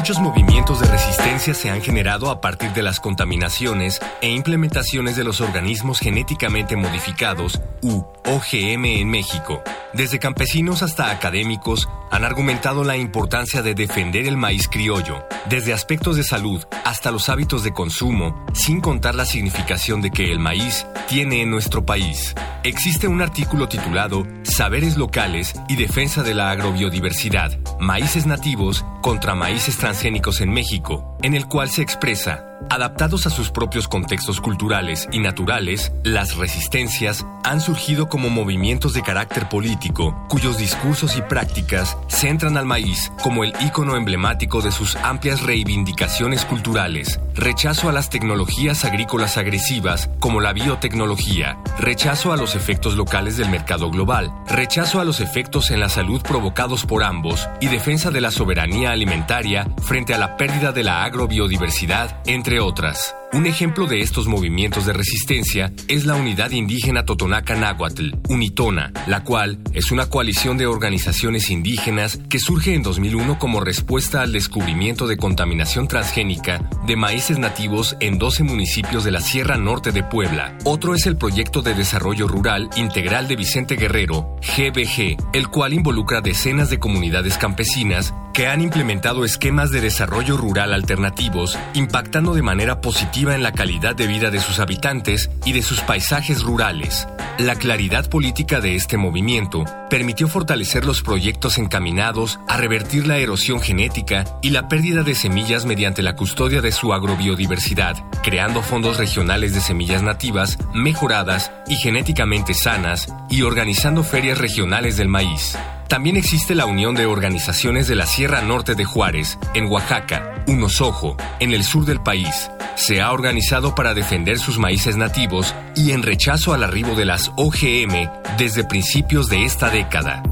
Muchos 0.01 0.19
movimientos 0.19 0.79
de 0.79 0.87
resistencia 0.87 1.53
se 1.53 1.69
han 1.69 1.79
generado 1.79 2.31
a 2.31 2.41
partir 2.41 2.73
de 2.73 2.81
las 2.81 2.99
contaminaciones 2.99 3.99
e 4.21 4.31
implementaciones 4.31 5.15
de 5.15 5.23
los 5.23 5.41
organismos 5.41 5.99
genéticamente 5.99 6.75
modificados, 6.75 7.61
u 7.83 8.03
OGM, 8.25 8.85
en 8.85 9.11
México. 9.11 9.61
Desde 9.93 10.17
campesinos 10.17 10.81
hasta 10.81 11.11
académicos 11.11 11.87
han 12.11 12.25
argumentado 12.25 12.83
la 12.83 12.97
importancia 12.97 13.61
de 13.61 13.73
defender 13.73 14.27
el 14.27 14.37
maíz 14.37 14.67
criollo, 14.67 15.25
desde 15.49 15.73
aspectos 15.73 16.17
de 16.17 16.23
salud 16.23 16.63
hasta 16.85 17.09
los 17.09 17.29
hábitos 17.29 17.63
de 17.63 17.71
consumo, 17.71 18.45
sin 18.53 18.81
contar 18.81 19.15
la 19.15 19.25
significación 19.25 20.01
de 20.01 20.11
que 20.11 20.31
el 20.31 20.39
maíz 20.39 20.85
tiene 21.07 21.41
en 21.41 21.49
nuestro 21.49 21.85
país. 21.85 22.35
Existe 22.63 23.07
un 23.07 23.21
artículo 23.21 23.67
titulado 23.67 24.27
Saberes 24.43 24.97
locales 24.97 25.55
y 25.67 25.77
defensa 25.77 26.21
de 26.21 26.35
la 26.35 26.51
agrobiodiversidad, 26.51 27.57
maíces 27.79 28.25
nativos 28.25 28.85
contra 29.01 29.33
maíces 29.33 29.77
transgénicos 29.77 30.41
en 30.41 30.51
México, 30.51 31.17
en 31.23 31.33
el 31.33 31.47
cual 31.47 31.69
se 31.69 31.81
expresa 31.81 32.50
Adaptados 32.69 33.25
a 33.27 33.29
sus 33.29 33.51
propios 33.51 33.87
contextos 33.87 34.39
culturales 34.39 35.07
y 35.11 35.19
naturales, 35.19 35.91
las 36.03 36.35
resistencias 36.37 37.25
han 37.43 37.59
surgido 37.59 38.07
como 38.07 38.29
movimientos 38.29 38.93
de 38.93 39.01
carácter 39.01 39.49
político, 39.49 40.25
cuyos 40.29 40.57
discursos 40.57 41.17
y 41.17 41.21
prácticas 41.21 41.97
centran 42.07 42.57
al 42.57 42.65
maíz 42.65 43.11
como 43.23 43.43
el 43.43 43.53
ícono 43.61 43.95
emblemático 43.95 44.61
de 44.61 44.71
sus 44.71 44.95
amplias 44.95 45.41
reivindicaciones 45.41 46.45
culturales, 46.45 47.19
rechazo 47.33 47.89
a 47.89 47.91
las 47.91 48.09
tecnologías 48.09 48.85
agrícolas 48.85 49.37
agresivas 49.37 50.09
como 50.19 50.39
la 50.39 50.53
biotecnología, 50.53 51.57
rechazo 51.79 52.31
a 52.31 52.37
los 52.37 52.55
efectos 52.55 52.95
locales 52.95 53.37
del 53.37 53.49
mercado 53.49 53.89
global, 53.89 54.31
rechazo 54.47 54.99
a 54.99 55.05
los 55.05 55.19
efectos 55.19 55.71
en 55.71 55.79
la 55.79 55.89
salud 55.89 56.21
provocados 56.21 56.85
por 56.85 57.03
ambos 57.03 57.49
y 57.59 57.67
defensa 57.67 58.11
de 58.11 58.21
la 58.21 58.31
soberanía 58.31 58.91
alimentaria 58.91 59.67
frente 59.81 60.13
a 60.13 60.17
la 60.17 60.37
pérdida 60.37 60.71
de 60.71 60.83
la 60.83 61.03
agrobiodiversidad, 61.03 62.21
entre 62.25 62.50
otras. 62.59 63.15
Un 63.33 63.45
ejemplo 63.45 63.87
de 63.87 64.01
estos 64.01 64.27
movimientos 64.27 64.85
de 64.85 64.91
resistencia 64.91 65.71
es 65.87 66.05
la 66.05 66.15
Unidad 66.15 66.51
Indígena 66.51 67.05
Totonaca 67.05 67.55
Náhuatl, 67.55 68.09
UNITONA, 68.27 68.91
la 69.07 69.23
cual 69.23 69.59
es 69.71 69.89
una 69.93 70.09
coalición 70.09 70.57
de 70.57 70.67
organizaciones 70.67 71.49
indígenas 71.49 72.19
que 72.29 72.39
surge 72.39 72.73
en 72.73 72.83
2001 72.83 73.39
como 73.39 73.61
respuesta 73.61 74.21
al 74.21 74.33
descubrimiento 74.33 75.07
de 75.07 75.15
contaminación 75.15 75.87
transgénica 75.87 76.69
de 76.85 76.97
maíces 76.97 77.39
nativos 77.39 77.95
en 78.01 78.19
12 78.19 78.43
municipios 78.43 79.05
de 79.05 79.11
la 79.11 79.21
Sierra 79.21 79.55
Norte 79.55 79.93
de 79.93 80.03
Puebla. 80.03 80.57
Otro 80.65 80.93
es 80.93 81.05
el 81.05 81.15
Proyecto 81.15 81.61
de 81.61 81.73
Desarrollo 81.73 82.27
Rural 82.27 82.69
Integral 82.75 83.29
de 83.29 83.37
Vicente 83.37 83.77
Guerrero, 83.77 84.35
GBG, 84.41 85.15
el 85.31 85.47
cual 85.47 85.71
involucra 85.71 86.19
decenas 86.19 86.69
de 86.69 86.79
comunidades 86.79 87.37
campesinas 87.37 88.13
que 88.33 88.47
han 88.47 88.61
implementado 88.61 89.25
esquemas 89.25 89.71
de 89.71 89.81
desarrollo 89.81 90.37
rural 90.37 90.73
alternativos, 90.73 91.57
impactando 91.73 92.33
de 92.33 92.41
manera 92.41 92.79
positiva 92.79 93.20
en 93.29 93.43
la 93.43 93.51
calidad 93.51 93.95
de 93.95 94.07
vida 94.07 94.31
de 94.31 94.39
sus 94.39 94.59
habitantes 94.59 95.29
y 95.45 95.53
de 95.53 95.61
sus 95.61 95.81
paisajes 95.81 96.41
rurales. 96.41 97.07
La 97.37 97.55
claridad 97.55 98.09
política 98.09 98.59
de 98.59 98.75
este 98.75 98.97
movimiento 98.97 99.63
permitió 99.89 100.27
fortalecer 100.27 100.85
los 100.85 101.03
proyectos 101.03 101.59
encaminados 101.59 102.39
a 102.47 102.57
revertir 102.57 103.05
la 103.05 103.19
erosión 103.19 103.61
genética 103.61 104.25
y 104.41 104.49
la 104.49 104.67
pérdida 104.67 105.03
de 105.03 105.13
semillas 105.13 105.65
mediante 105.65 106.01
la 106.01 106.15
custodia 106.15 106.61
de 106.61 106.71
su 106.71 106.93
agrobiodiversidad, 106.93 107.97
creando 108.23 108.63
fondos 108.63 108.97
regionales 108.97 109.53
de 109.53 109.61
semillas 109.61 110.01
nativas 110.01 110.57
mejoradas 110.73 111.51
y 111.67 111.75
genéticamente 111.75 112.55
sanas 112.55 113.07
y 113.29 113.43
organizando 113.43 114.03
ferias 114.03 114.39
regionales 114.39 114.97
del 114.97 115.09
maíz. 115.09 115.55
También 115.91 116.15
existe 116.15 116.55
la 116.55 116.67
Unión 116.67 116.95
de 116.95 117.05
Organizaciones 117.05 117.85
de 117.89 117.95
la 117.95 118.05
Sierra 118.05 118.41
Norte 118.41 118.75
de 118.75 118.85
Juárez, 118.85 119.37
en 119.53 119.65
Oaxaca, 119.65 120.41
Unosojo, 120.47 121.17
en 121.41 121.51
el 121.51 121.65
sur 121.65 121.83
del 121.83 122.01
país. 122.01 122.49
Se 122.77 123.01
ha 123.01 123.11
organizado 123.11 123.75
para 123.75 123.93
defender 123.93 124.39
sus 124.39 124.57
maíces 124.57 124.95
nativos 124.95 125.53
y 125.75 125.91
en 125.91 126.01
rechazo 126.01 126.53
al 126.53 126.63
arribo 126.63 126.95
de 126.95 127.03
las 127.03 127.31
OGM 127.35 128.09
desde 128.37 128.63
principios 128.63 129.27
de 129.27 129.43
esta 129.43 129.69
década. 129.69 130.23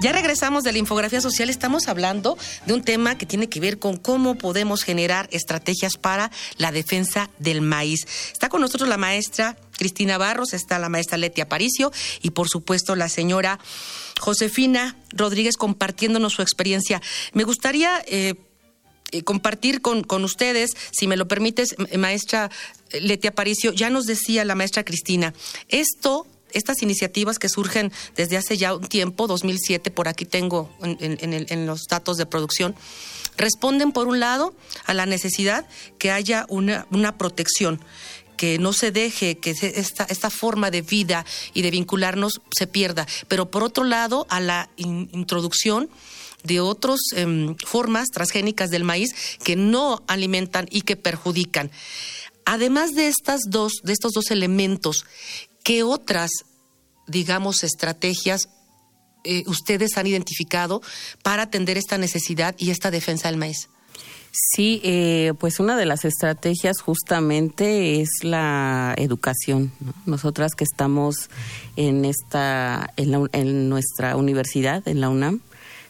Ya 0.00 0.12
regresamos 0.12 0.64
de 0.64 0.72
la 0.72 0.78
infografía 0.78 1.20
social. 1.20 1.50
Estamos 1.50 1.88
hablando 1.88 2.38
de 2.64 2.72
un 2.72 2.82
tema 2.82 3.18
que 3.18 3.26
tiene 3.26 3.48
que 3.48 3.60
ver 3.60 3.78
con 3.78 3.98
cómo 3.98 4.36
podemos 4.36 4.84
generar 4.84 5.28
estrategias 5.32 5.98
para 5.98 6.30
la 6.56 6.72
defensa 6.72 7.28
del 7.38 7.60
maíz. 7.60 8.06
Está 8.32 8.48
con 8.48 8.62
nosotros 8.62 8.88
la 8.88 8.96
maestra 8.96 9.56
Cristina 9.76 10.18
Barros, 10.18 10.52
está 10.52 10.78
la 10.78 10.88
maestra 10.88 11.18
Leti 11.18 11.40
Aparicio 11.40 11.92
y 12.22 12.30
por 12.30 12.48
supuesto 12.48 12.96
la 12.96 13.08
señora 13.08 13.58
Josefina 14.20 14.96
Rodríguez 15.10 15.56
compartiéndonos 15.56 16.32
su 16.32 16.42
experiencia. 16.42 17.02
Me 17.32 17.44
gustaría 17.44 18.02
eh, 18.06 18.34
eh, 19.12 19.22
compartir 19.22 19.82
con, 19.82 20.02
con, 20.04 20.24
ustedes, 20.24 20.70
si 20.90 21.06
me 21.06 21.16
lo 21.16 21.28
permites, 21.28 21.74
maestra 21.96 22.50
Leti 22.92 23.28
Aparicio, 23.28 23.72
ya 23.72 23.90
nos 23.90 24.06
decía 24.06 24.44
la 24.44 24.54
maestra 24.54 24.84
Cristina, 24.84 25.34
esto 25.68 26.26
estas 26.54 26.82
iniciativas 26.82 27.38
que 27.38 27.48
surgen 27.48 27.92
desde 28.16 28.36
hace 28.36 28.56
ya 28.56 28.74
un 28.74 28.86
tiempo, 28.86 29.26
2007, 29.26 29.90
por 29.90 30.08
aquí 30.08 30.24
tengo 30.24 30.70
en, 30.82 31.66
los 31.66 31.86
datos 31.88 32.16
de 32.16 32.26
producción, 32.26 32.74
responden 33.36 33.92
por 33.92 34.06
un 34.06 34.20
lado 34.20 34.54
a 34.86 34.94
la 34.94 35.04
necesidad 35.04 35.66
que 35.98 36.10
haya 36.10 36.46
una, 36.48 36.86
una 36.90 37.18
protección 37.18 37.80
que 38.36 38.58
no 38.58 38.72
se 38.72 38.90
deje 38.90 39.38
que 39.38 39.50
esta, 39.50 40.04
esta 40.04 40.30
forma 40.30 40.70
de 40.70 40.82
vida 40.82 41.24
y 41.52 41.62
de 41.62 41.70
vincularnos 41.70 42.40
se 42.56 42.66
pierda, 42.66 43.06
pero 43.28 43.50
por 43.50 43.62
otro 43.62 43.84
lado 43.84 44.26
a 44.30 44.40
la 44.40 44.70
introducción 44.76 45.88
de 46.42 46.60
otras 46.60 47.00
em, 47.12 47.56
formas 47.56 48.08
transgénicas 48.08 48.70
del 48.70 48.84
maíz 48.84 49.14
que 49.42 49.56
no 49.56 50.02
alimentan 50.06 50.66
y 50.70 50.82
que 50.82 50.96
perjudican. 50.96 51.70
Además 52.44 52.92
de 52.92 53.08
estas 53.08 53.40
dos, 53.48 53.80
de 53.82 53.94
estos 53.94 54.12
dos 54.12 54.30
elementos, 54.30 55.06
¿Qué 55.64 55.82
otras, 55.82 56.30
digamos, 57.06 57.64
estrategias 57.64 58.50
eh, 59.24 59.44
ustedes 59.46 59.96
han 59.96 60.06
identificado 60.06 60.82
para 61.22 61.44
atender 61.44 61.78
esta 61.78 61.96
necesidad 61.96 62.54
y 62.58 62.70
esta 62.70 62.90
defensa 62.90 63.28
del 63.28 63.38
maíz? 63.38 63.70
Sí, 64.36 64.80
eh, 64.82 65.32
pues 65.38 65.60
una 65.60 65.76
de 65.76 65.86
las 65.86 66.04
estrategias 66.04 66.80
justamente 66.80 68.00
es 68.00 68.08
la 68.24 68.92
educación. 68.98 69.70
Nosotras 70.06 70.56
que 70.56 70.64
estamos 70.64 71.30
en 71.76 72.04
esta, 72.04 72.90
en, 72.96 73.68
nuestra 73.68 74.16
universidad, 74.16 74.88
en 74.88 75.00
la 75.00 75.08
UNAM, 75.08 75.40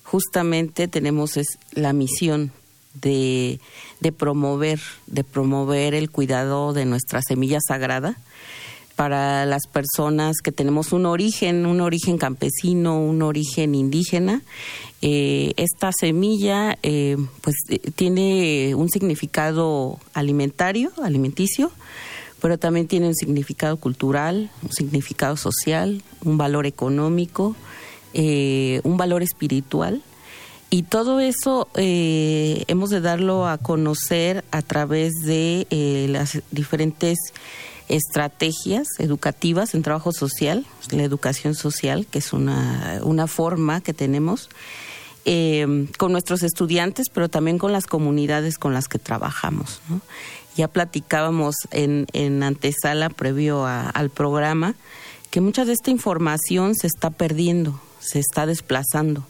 justamente 0.02 0.88
tenemos 0.88 1.38
es 1.38 1.58
la 1.72 1.94
misión 1.94 2.52
de, 2.92 3.60
de 4.00 4.12
promover, 4.12 4.78
de 5.06 5.24
promover 5.24 5.94
el 5.94 6.10
cuidado 6.10 6.74
de 6.74 6.84
nuestra 6.84 7.22
semilla 7.22 7.60
sagrada 7.66 8.18
para 8.94 9.44
las 9.46 9.66
personas 9.66 10.36
que 10.42 10.52
tenemos 10.52 10.92
un 10.92 11.06
origen, 11.06 11.66
un 11.66 11.80
origen 11.80 12.18
campesino, 12.18 13.00
un 13.00 13.22
origen 13.22 13.74
indígena. 13.74 14.42
Eh, 15.02 15.52
esta 15.56 15.90
semilla 15.92 16.78
eh, 16.82 17.16
pues 17.40 17.56
eh, 17.68 17.78
tiene 17.94 18.74
un 18.74 18.88
significado 18.88 19.98
alimentario, 20.14 20.92
alimenticio, 21.02 21.70
pero 22.40 22.58
también 22.58 22.86
tiene 22.86 23.08
un 23.08 23.14
significado 23.14 23.76
cultural, 23.76 24.50
un 24.62 24.72
significado 24.72 25.36
social, 25.36 26.02
un 26.24 26.38
valor 26.38 26.66
económico, 26.66 27.56
un 28.14 28.96
valor 28.96 29.22
espiritual. 29.22 30.02
Y 30.70 30.82
todo 30.82 31.20
eso 31.20 31.68
hemos 31.74 32.90
de 32.90 33.00
darlo 33.00 33.46
a 33.46 33.58
conocer 33.58 34.44
a 34.50 34.60
través 34.62 35.12
de 35.24 35.66
las 36.10 36.42
diferentes 36.50 37.18
estrategias 37.88 38.88
educativas 38.98 39.74
en 39.74 39.82
trabajo 39.82 40.12
social, 40.12 40.66
la 40.90 41.02
educación 41.02 41.54
social, 41.54 42.06
que 42.06 42.18
es 42.18 42.32
una, 42.32 43.00
una 43.02 43.26
forma 43.26 43.80
que 43.80 43.92
tenemos 43.92 44.48
eh, 45.26 45.86
con 45.98 46.12
nuestros 46.12 46.42
estudiantes, 46.42 47.08
pero 47.12 47.28
también 47.28 47.58
con 47.58 47.72
las 47.72 47.86
comunidades 47.86 48.58
con 48.58 48.74
las 48.74 48.88
que 48.88 48.98
trabajamos. 48.98 49.80
Ya 50.56 50.68
platicábamos 50.68 51.54
en, 51.70 52.06
en 52.12 52.42
antesala 52.42 53.10
previo 53.10 53.66
al 53.66 54.10
programa 54.10 54.74
que 55.30 55.40
mucha 55.40 55.64
de 55.64 55.72
esta 55.72 55.90
información 55.90 56.74
se 56.74 56.86
está 56.86 57.10
perdiendo, 57.10 57.80
se 58.00 58.20
está 58.20 58.46
desplazando. 58.46 59.24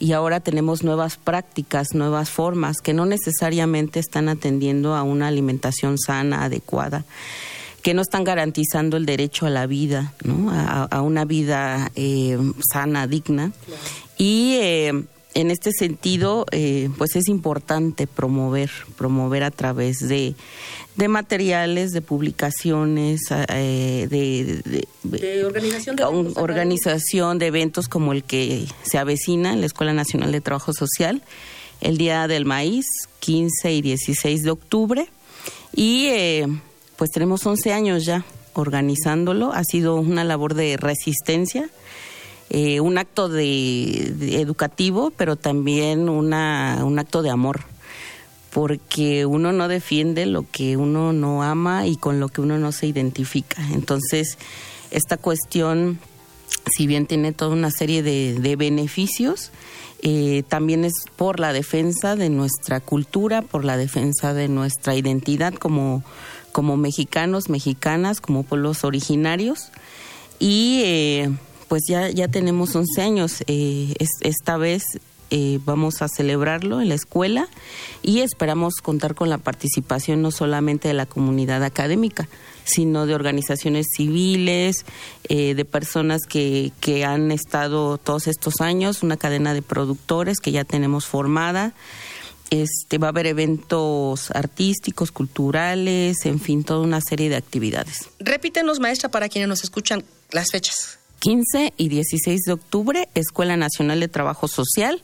Y 0.00 0.12
ahora 0.12 0.40
tenemos 0.40 0.84
nuevas 0.84 1.16
prácticas, 1.16 1.94
nuevas 1.94 2.30
formas 2.30 2.78
que 2.78 2.92
no 2.92 3.06
necesariamente 3.06 3.98
están 3.98 4.28
atendiendo 4.28 4.94
a 4.94 5.02
una 5.02 5.26
alimentación 5.26 5.98
sana, 5.98 6.44
adecuada 6.44 7.04
que 7.88 7.94
no 7.94 8.02
están 8.02 8.22
garantizando 8.22 8.98
el 8.98 9.06
derecho 9.06 9.46
a 9.46 9.48
la 9.48 9.66
vida, 9.66 10.12
¿no? 10.22 10.50
a, 10.52 11.00
una 11.00 11.24
vida 11.24 11.90
eh, 11.96 12.36
sana, 12.70 13.06
digna. 13.06 13.50
Y 14.18 14.56
eh, 14.60 15.04
en 15.32 15.50
este 15.50 15.72
sentido, 15.72 16.44
eh, 16.52 16.90
pues 16.98 17.16
es 17.16 17.28
importante 17.28 18.06
promover, 18.06 18.70
promover 18.98 19.42
a 19.42 19.50
través 19.50 20.06
de, 20.06 20.34
de 20.96 21.08
materiales, 21.08 21.92
de 21.92 22.02
publicaciones, 22.02 23.22
eh, 23.30 24.06
de, 24.10 24.84
de, 25.02 25.44
organización, 25.46 25.96
de 25.96 26.02
eventos, 26.02 26.36
organización 26.36 27.38
de 27.38 27.46
eventos 27.46 27.88
como 27.88 28.12
el 28.12 28.22
que 28.22 28.66
se 28.82 28.98
avecina 28.98 29.54
en 29.54 29.60
la 29.60 29.66
Escuela 29.66 29.94
Nacional 29.94 30.30
de 30.30 30.42
Trabajo 30.42 30.74
Social, 30.74 31.22
el 31.80 31.96
Día 31.96 32.28
del 32.28 32.44
Maíz, 32.44 32.84
15 33.20 33.72
y 33.72 33.80
16 33.80 34.42
de 34.42 34.50
octubre. 34.50 35.08
Y 35.74 36.08
eh, 36.08 36.46
pues 36.98 37.10
tenemos 37.10 37.46
11 37.46 37.72
años 37.72 38.04
ya 38.04 38.26
organizándolo. 38.52 39.52
Ha 39.54 39.64
sido 39.64 39.96
una 39.96 40.24
labor 40.24 40.52
de 40.52 40.76
resistencia 40.76 41.70
eh, 42.50 42.80
un 42.80 42.96
acto 42.96 43.28
de, 43.28 44.40
educativo, 44.40 45.12
pero 45.14 45.36
también 45.36 46.08
una, 46.08 46.80
un 46.82 46.98
acto 46.98 47.22
de 47.22 47.28
amor, 47.28 47.60
porque 48.50 49.26
uno 49.26 49.52
no 49.52 49.68
defiende 49.68 50.24
lo 50.24 50.46
que 50.50 50.78
uno 50.78 51.12
no 51.12 51.42
ama 51.42 51.86
y 51.86 51.96
con 51.96 52.20
lo 52.20 52.28
que 52.28 52.40
uno 52.40 52.56
no 52.58 52.72
se 52.72 52.86
identifica. 52.86 53.62
Entonces, 53.74 54.38
esta 54.90 55.18
cuestión, 55.18 55.98
si 56.74 56.86
bien 56.86 57.06
tiene 57.06 57.32
toda 57.32 57.50
una 57.52 57.70
serie 57.70 58.02
de, 58.02 58.56
beneficios, 58.56 59.50
eh, 60.00 60.42
también 60.48 60.86
es 60.86 60.94
por 61.16 61.40
la 61.40 61.52
defensa 61.52 62.16
de 62.16 62.30
nuestra 62.30 62.80
cultura, 62.80 63.42
por 63.42 63.66
la 63.66 63.76
defensa 63.76 64.32
de 64.32 64.48
nuestra 64.48 64.94
identidad 64.94 65.52
como, 65.52 66.02
como 66.52 66.76
mexicanos, 66.76 67.48
mexicanas, 67.48 68.20
como 68.20 68.42
pueblos 68.42 68.84
originarios. 68.84 69.70
Y 70.38 70.82
eh, 70.84 71.30
pues 71.68 71.82
ya, 71.88 72.10
ya 72.10 72.28
tenemos 72.28 72.74
11 72.74 73.02
años. 73.02 73.44
Eh, 73.46 73.94
esta 74.20 74.56
vez 74.56 74.84
eh, 75.30 75.60
vamos 75.66 76.00
a 76.00 76.08
celebrarlo 76.08 76.80
en 76.80 76.88
la 76.88 76.94
escuela 76.94 77.48
y 78.02 78.20
esperamos 78.20 78.76
contar 78.76 79.14
con 79.14 79.28
la 79.28 79.36
participación 79.36 80.22
no 80.22 80.30
solamente 80.30 80.88
de 80.88 80.94
la 80.94 81.04
comunidad 81.04 81.62
académica, 81.64 82.28
sino 82.64 83.04
de 83.04 83.14
organizaciones 83.14 83.88
civiles, 83.94 84.86
eh, 85.28 85.54
de 85.54 85.64
personas 85.66 86.22
que, 86.26 86.72
que 86.80 87.04
han 87.04 87.30
estado 87.30 87.98
todos 87.98 88.26
estos 88.26 88.62
años, 88.62 89.02
una 89.02 89.18
cadena 89.18 89.52
de 89.52 89.60
productores 89.60 90.38
que 90.40 90.52
ya 90.52 90.64
tenemos 90.64 91.04
formada. 91.04 91.74
Este, 92.50 92.96
va 92.98 93.08
a 93.08 93.10
haber 93.10 93.26
eventos 93.26 94.30
artísticos, 94.30 95.12
culturales, 95.12 96.24
en 96.24 96.40
fin, 96.40 96.64
toda 96.64 96.80
una 96.80 97.00
serie 97.00 97.28
de 97.28 97.36
actividades. 97.36 98.08
Repítenos, 98.18 98.80
maestra, 98.80 99.10
para 99.10 99.28
quienes 99.28 99.48
nos 99.48 99.64
escuchan, 99.64 100.02
las 100.30 100.50
fechas. 100.50 100.98
15 101.20 101.74
y 101.76 101.88
16 101.88 102.42
de 102.42 102.52
octubre, 102.52 103.08
Escuela 103.14 103.56
Nacional 103.56 104.00
de 104.00 104.08
Trabajo 104.08 104.48
Social. 104.48 105.02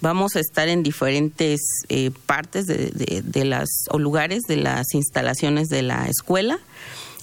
Vamos 0.00 0.36
a 0.36 0.40
estar 0.40 0.68
en 0.68 0.82
diferentes 0.82 1.60
eh, 1.88 2.12
partes 2.26 2.66
de, 2.66 3.44
las 3.44 3.68
o 3.90 3.98
lugares 3.98 4.42
de 4.48 4.56
las 4.56 4.94
instalaciones 4.94 5.68
de 5.68 5.82
la 5.82 6.06
escuela. 6.06 6.60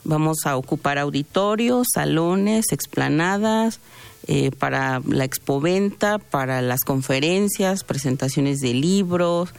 Vamos 0.03 0.45
a 0.45 0.57
ocupar 0.57 0.97
auditorios, 0.97 1.87
salones, 1.93 2.65
explanadas 2.71 3.79
eh, 4.27 4.51
para 4.51 5.01
la 5.07 5.25
expoventa, 5.25 6.17
para 6.17 6.61
las 6.61 6.81
conferencias, 6.81 7.83
presentaciones 7.83 8.59
de 8.59 8.73
libros, 8.73 9.49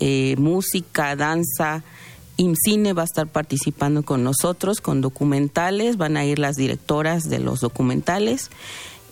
eh, 0.00 0.36
música, 0.38 1.16
danza 1.16 1.82
IMCINE 2.36 2.92
va 2.92 3.02
a 3.02 3.06
estar 3.06 3.26
participando 3.26 4.02
con 4.02 4.22
nosotros 4.22 4.80
con 4.80 5.00
documentales, 5.00 5.96
van 5.96 6.16
a 6.16 6.24
ir 6.24 6.38
las 6.38 6.56
directoras 6.56 7.24
de 7.28 7.38
los 7.38 7.60
documentales, 7.60 8.50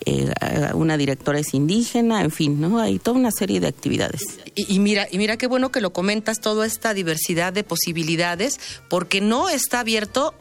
eh, 0.06 0.30
una 0.74 0.98
directora 0.98 1.38
es 1.38 1.54
indígena, 1.54 2.20
en 2.20 2.30
fin, 2.30 2.60
¿no? 2.60 2.78
Hay 2.78 2.98
toda 2.98 3.16
una 3.16 3.30
serie 3.30 3.60
de 3.60 3.68
actividades. 3.68 4.22
Y, 4.54 4.78
mira, 4.78 5.08
y 5.10 5.16
mira 5.16 5.38
qué 5.38 5.46
bueno 5.46 5.70
que 5.70 5.80
lo 5.80 5.94
comentas, 5.94 6.40
toda 6.40 6.66
esta 6.66 6.92
diversidad 6.92 7.52
de 7.54 7.64
posibilidades, 7.64 8.60
porque 8.88 9.22
no 9.22 9.48
está 9.48 9.80
abierto 9.80 10.34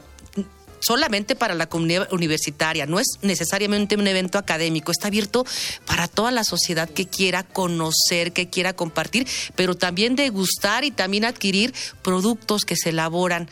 solamente 0.84 1.34
para 1.34 1.54
la 1.54 1.68
comunidad 1.68 2.12
universitaria, 2.12 2.86
no 2.86 3.00
es 3.00 3.06
necesariamente 3.22 3.96
un 3.96 4.06
evento 4.06 4.38
académico, 4.38 4.92
está 4.92 5.08
abierto 5.08 5.44
para 5.86 6.08
toda 6.08 6.30
la 6.30 6.44
sociedad 6.44 6.88
que 6.88 7.06
quiera 7.06 7.42
conocer, 7.42 8.32
que 8.32 8.48
quiera 8.50 8.74
compartir, 8.74 9.26
pero 9.56 9.74
también 9.74 10.16
degustar 10.16 10.84
y 10.84 10.90
también 10.90 11.24
adquirir 11.24 11.74
productos 12.02 12.64
que 12.64 12.76
se 12.76 12.90
elaboran 12.90 13.48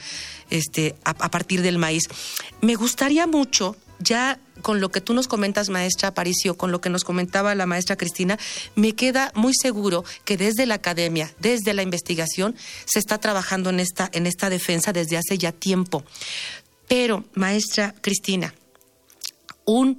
este, 0.51 0.95
a, 1.05 1.15
partir 1.15 1.62
del 1.62 1.79
maíz. 1.79 2.05
Me 2.61 2.75
gustaría 2.75 3.27
mucho, 3.27 3.77
ya 3.99 4.39
con 4.61 4.81
lo 4.81 4.91
que 4.91 5.01
tú 5.01 5.15
nos 5.15 5.27
comentas, 5.27 5.71
maestra 5.71 6.09
Aparicio, 6.09 6.57
con 6.57 6.71
lo 6.71 6.81
que 6.81 6.91
nos 6.91 7.05
comentaba 7.05 7.55
la 7.55 7.67
maestra 7.67 7.97
Cristina, 7.97 8.39
me 8.75 8.95
queda 8.95 9.33
muy 9.35 9.55
seguro 9.55 10.05
que 10.25 10.37
desde 10.37 10.67
la 10.67 10.75
academia, 10.75 11.33
desde 11.41 11.73
la 11.73 11.83
investigación, 11.83 12.55
se 12.85 12.99
está 12.99 13.19
trabajando 13.19 13.71
en 13.71 13.81
esta, 13.81 14.11
en 14.12 14.27
esta 14.27 14.51
defensa 14.51 14.93
desde 14.93 15.17
hace 15.17 15.39
ya 15.39 15.53
tiempo. 15.53 16.05
Pero, 16.94 17.25
maestra 17.32 17.94
Cristina, 18.02 18.54
un 19.64 19.96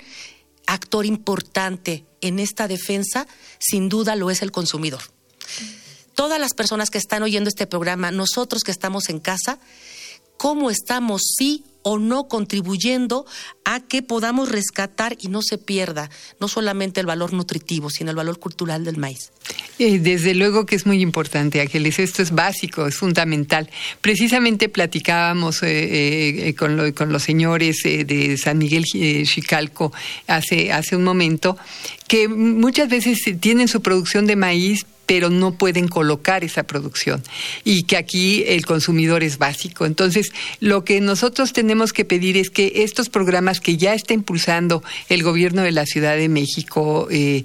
actor 0.67 1.08
importante 1.08 2.06
en 2.21 2.38
esta 2.38 2.67
defensa, 2.67 3.25
sin 3.58 3.89
duda 3.89 4.15
lo 4.15 4.29
es 4.29 4.43
el 4.43 4.51
consumidor. 4.51 5.01
Todas 6.13 6.39
las 6.39 6.53
personas 6.53 6.91
que 6.91 6.99
están 6.99 7.23
oyendo 7.23 7.47
este 7.47 7.65
programa, 7.65 8.12
nosotros 8.12 8.62
que 8.62 8.69
estamos 8.69 9.10
en 9.10 9.19
casa, 9.19 9.58
¿cómo 10.38 10.69
estamos 10.69 11.23
sí 11.36 11.63
o 11.84 12.00
no 12.00 12.28
contribuyendo 12.28 13.26
a 13.65 13.80
que 13.80 14.02
podamos 14.02 14.50
rescatar 14.50 15.15
y 15.19 15.28
no 15.28 15.41
se 15.41 15.58
pierda 15.58 16.10
no 16.39 16.48
solamente 16.48 17.00
el 17.00 17.06
valor 17.06 17.34
nutritivo, 17.34 17.89
sino 17.89 18.10
el 18.10 18.15
valor 18.15 18.39
cultural 18.39 18.84
del 18.84 18.98
maíz. 18.98 19.32
Eh, 19.80 20.00
desde 20.00 20.34
luego 20.34 20.65
que 20.65 20.76
es 20.76 20.86
muy 20.86 21.02
importante, 21.02 21.62
Ángeles. 21.62 22.00
Esto 22.00 22.22
es 22.22 22.32
básico, 22.32 22.88
es 22.88 22.96
fundamental. 22.96 23.69
Precisamente 24.02 24.69
platicábamos 24.69 25.63
eh, 25.63 26.50
eh, 26.50 26.56
con, 26.56 26.91
con, 26.93 27.12
los 27.12 27.24
señores 27.24 27.84
de 27.84 28.38
San 28.38 28.58
Miguel 28.58 28.86
Chicalco 28.86 29.91
hace, 30.28 30.72
hace 30.72 30.96
un 30.96 31.04
momento 31.04 31.58
que 32.08 32.28
muchas 32.28 32.89
veces 32.89 33.22
tienen 33.39 33.67
su 33.67 33.82
producción 33.82 34.26
de 34.28 34.36
maíz, 34.36 34.86
pero 35.06 35.30
no 35.30 35.54
pueden 35.54 35.88
colocar 35.88 36.44
esa 36.44 36.63
producción 36.63 37.24
y 37.63 37.84
que 37.84 37.98
aquí 37.98 38.44
el 38.48 38.66
consumidor 38.66 39.24
es 39.24 39.38
básico. 39.38 39.86
Entonces, 39.86 40.32
lo 40.60 40.84
que 40.84 41.02
nosotros 41.02 41.54
tenemos 41.54 41.94
que 41.94 42.06
pedir 42.06 42.38
es 42.38 42.50
que 42.50 42.72
estos 42.84 43.10
programas 43.10 43.60
que 43.60 43.78
ya 43.78 43.94
está 43.94 44.13
impulsando 44.13 44.84
el 45.10 45.24
gobierno 45.24 45.62
de 45.62 45.72
la 45.72 45.86
Ciudad 45.86 46.16
de 46.16 46.30
México 46.30 47.08
eh, 47.12 47.44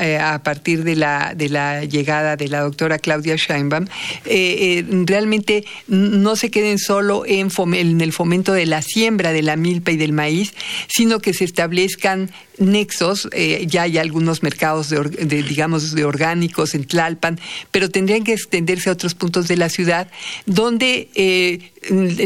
eh, 0.00 0.18
a, 0.18 0.42
partir 0.42 0.84
de 0.84 0.96
la, 0.96 1.34
de 1.34 1.48
la 1.48 1.84
llegada 1.84 2.36
de 2.36 2.48
la 2.48 2.60
doctora 2.60 2.98
Claudia 2.98 3.36
Scheinbaum, 3.36 3.86
eh, 4.24 4.84
realmente 5.06 5.64
no 5.88 6.36
se 6.36 6.50
queden 6.50 6.78
solo 6.78 7.24
en, 7.26 7.50
en 7.74 8.00
el 8.00 8.12
fomento 8.12 8.52
de 8.52 8.66
la 8.66 8.82
siembra 8.82 9.32
de 9.32 9.42
la 9.42 9.56
milpa 9.56 9.90
y 9.90 9.96
del 9.96 10.12
maíz, 10.12 10.54
sino 10.88 11.20
que 11.20 11.34
se 11.34 11.44
establezcan 11.44 12.30
nexos, 12.60 13.28
eh, 13.32 13.64
ya 13.66 13.82
hay 13.82 13.98
algunos 13.98 14.42
mercados 14.42 14.90
de, 14.90 15.42
digamos, 15.42 15.92
de 15.92 16.04
orgánicos 16.04 16.74
en 16.74 16.84
Tlalpan, 16.84 17.40
pero 17.70 17.88
tendrían 17.88 18.22
que 18.22 18.34
extenderse 18.34 18.90
a 18.90 18.92
otros 18.92 19.14
puntos 19.14 19.48
de 19.48 19.56
la 19.56 19.68
ciudad 19.68 20.08
donde 20.46 21.08
eh, 21.14 21.70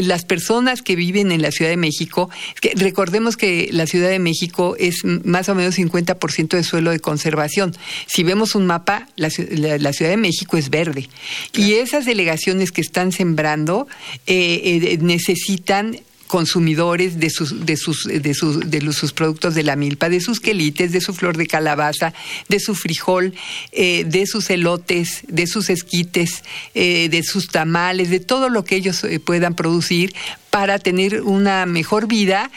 las 0.03 0.25
personas 0.25 0.81
que 0.81 0.95
viven 0.95 1.31
en 1.31 1.41
la 1.41 1.51
Ciudad 1.51 1.71
de 1.71 1.77
México, 1.77 2.29
que 2.59 2.73
recordemos 2.75 3.37
que 3.37 3.69
la 3.71 3.87
Ciudad 3.87 4.09
de 4.09 4.19
México 4.19 4.75
es 4.77 5.03
más 5.05 5.47
o 5.47 5.55
menos 5.55 5.77
50% 5.77 6.49
de 6.49 6.63
suelo 6.63 6.91
de 6.91 6.99
conservación. 6.99 7.75
Si 8.05 8.23
vemos 8.23 8.55
un 8.55 8.65
mapa, 8.65 9.07
la, 9.15 9.29
Ciudad 9.29 10.11
de 10.11 10.17
México 10.17 10.57
es 10.57 10.69
verde. 10.69 11.07
Y 11.53 11.73
esas 11.73 12.05
delegaciones 12.05 12.71
que 12.71 12.81
están 12.81 13.13
sembrando 13.13 13.87
eh, 14.27 14.97
necesitan 15.01 15.97
consumidores 16.35 17.17
de 17.17 17.29
sus, 17.29 17.65
de 17.65 17.77
sus, 17.77 18.03
de 18.03 18.33
sus, 18.33 18.69
de 18.69 18.91
sus 18.91 19.13
productos 19.13 19.55
de 19.55 19.63
la 19.63 19.77
milpa, 19.77 20.09
de 20.09 20.19
sus 20.19 20.41
quelites, 20.41 20.91
de 20.91 20.99
su 20.99 21.13
flor 21.13 21.37
de 21.37 21.47
calabaza, 21.47 22.13
de 22.49 22.59
su 22.59 22.75
frijol, 22.75 23.33
eh, 23.71 24.03
de 24.05 24.27
sus 24.27 24.49
elotes, 24.49 25.21
de 25.29 25.47
sus 25.47 25.69
esquites, 25.69 26.43
eh, 26.73 27.07
de 27.07 27.23
sus 27.23 27.47
tamales, 27.47 28.09
de 28.09 28.19
todo 28.19 28.49
lo 28.49 28.65
que 28.65 28.75
ellos 28.75 29.05
eh, 29.05 29.21
puedan 29.21 29.55
producir 29.55 30.13
para 30.49 30.77
tener 30.77 31.21
una 31.21 31.65
mejor 31.65 32.05
vida, 32.07 32.51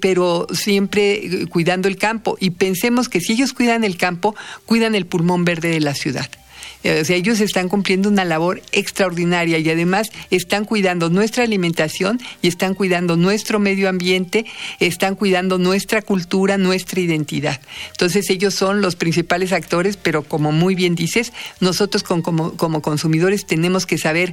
pero 0.00 0.46
siempre 0.52 1.46
cuidando 1.48 1.88
el 1.88 1.96
campo. 1.96 2.36
Y 2.40 2.50
pensemos 2.50 3.08
que 3.08 3.20
si 3.20 3.32
ellos 3.32 3.52
cuidan 3.52 3.82
el 3.82 3.96
campo, 3.96 4.36
cuidan 4.66 4.94
el 4.94 5.06
pulmón 5.06 5.44
verde 5.44 5.70
de 5.70 5.80
la 5.80 5.94
ciudad. 5.94 6.28
Eh, 6.84 7.00
o 7.00 7.04
sea, 7.04 7.16
ellos 7.16 7.40
están 7.40 7.68
cumpliendo 7.68 8.08
una 8.08 8.24
labor 8.24 8.62
extraordinaria 8.72 9.58
y 9.58 9.68
además 9.70 10.10
están 10.30 10.64
cuidando 10.64 11.10
nuestra 11.10 11.44
alimentación 11.44 12.20
y 12.42 12.48
están 12.48 12.74
cuidando 12.74 13.16
nuestro 13.16 13.58
medio 13.58 13.88
ambiente, 13.88 14.46
están 14.80 15.14
cuidando 15.14 15.58
nuestra 15.58 16.02
cultura, 16.02 16.58
nuestra 16.58 17.00
identidad. 17.00 17.60
Entonces 17.90 18.30
ellos 18.30 18.54
son 18.54 18.80
los 18.80 18.96
principales 18.96 19.52
actores, 19.52 19.96
pero 19.96 20.22
como 20.22 20.52
muy 20.52 20.74
bien 20.74 20.94
dices, 20.94 21.32
nosotros 21.60 22.02
como, 22.02 22.56
como 22.56 22.82
consumidores 22.82 23.46
tenemos 23.46 23.86
que 23.86 23.98
saber 23.98 24.32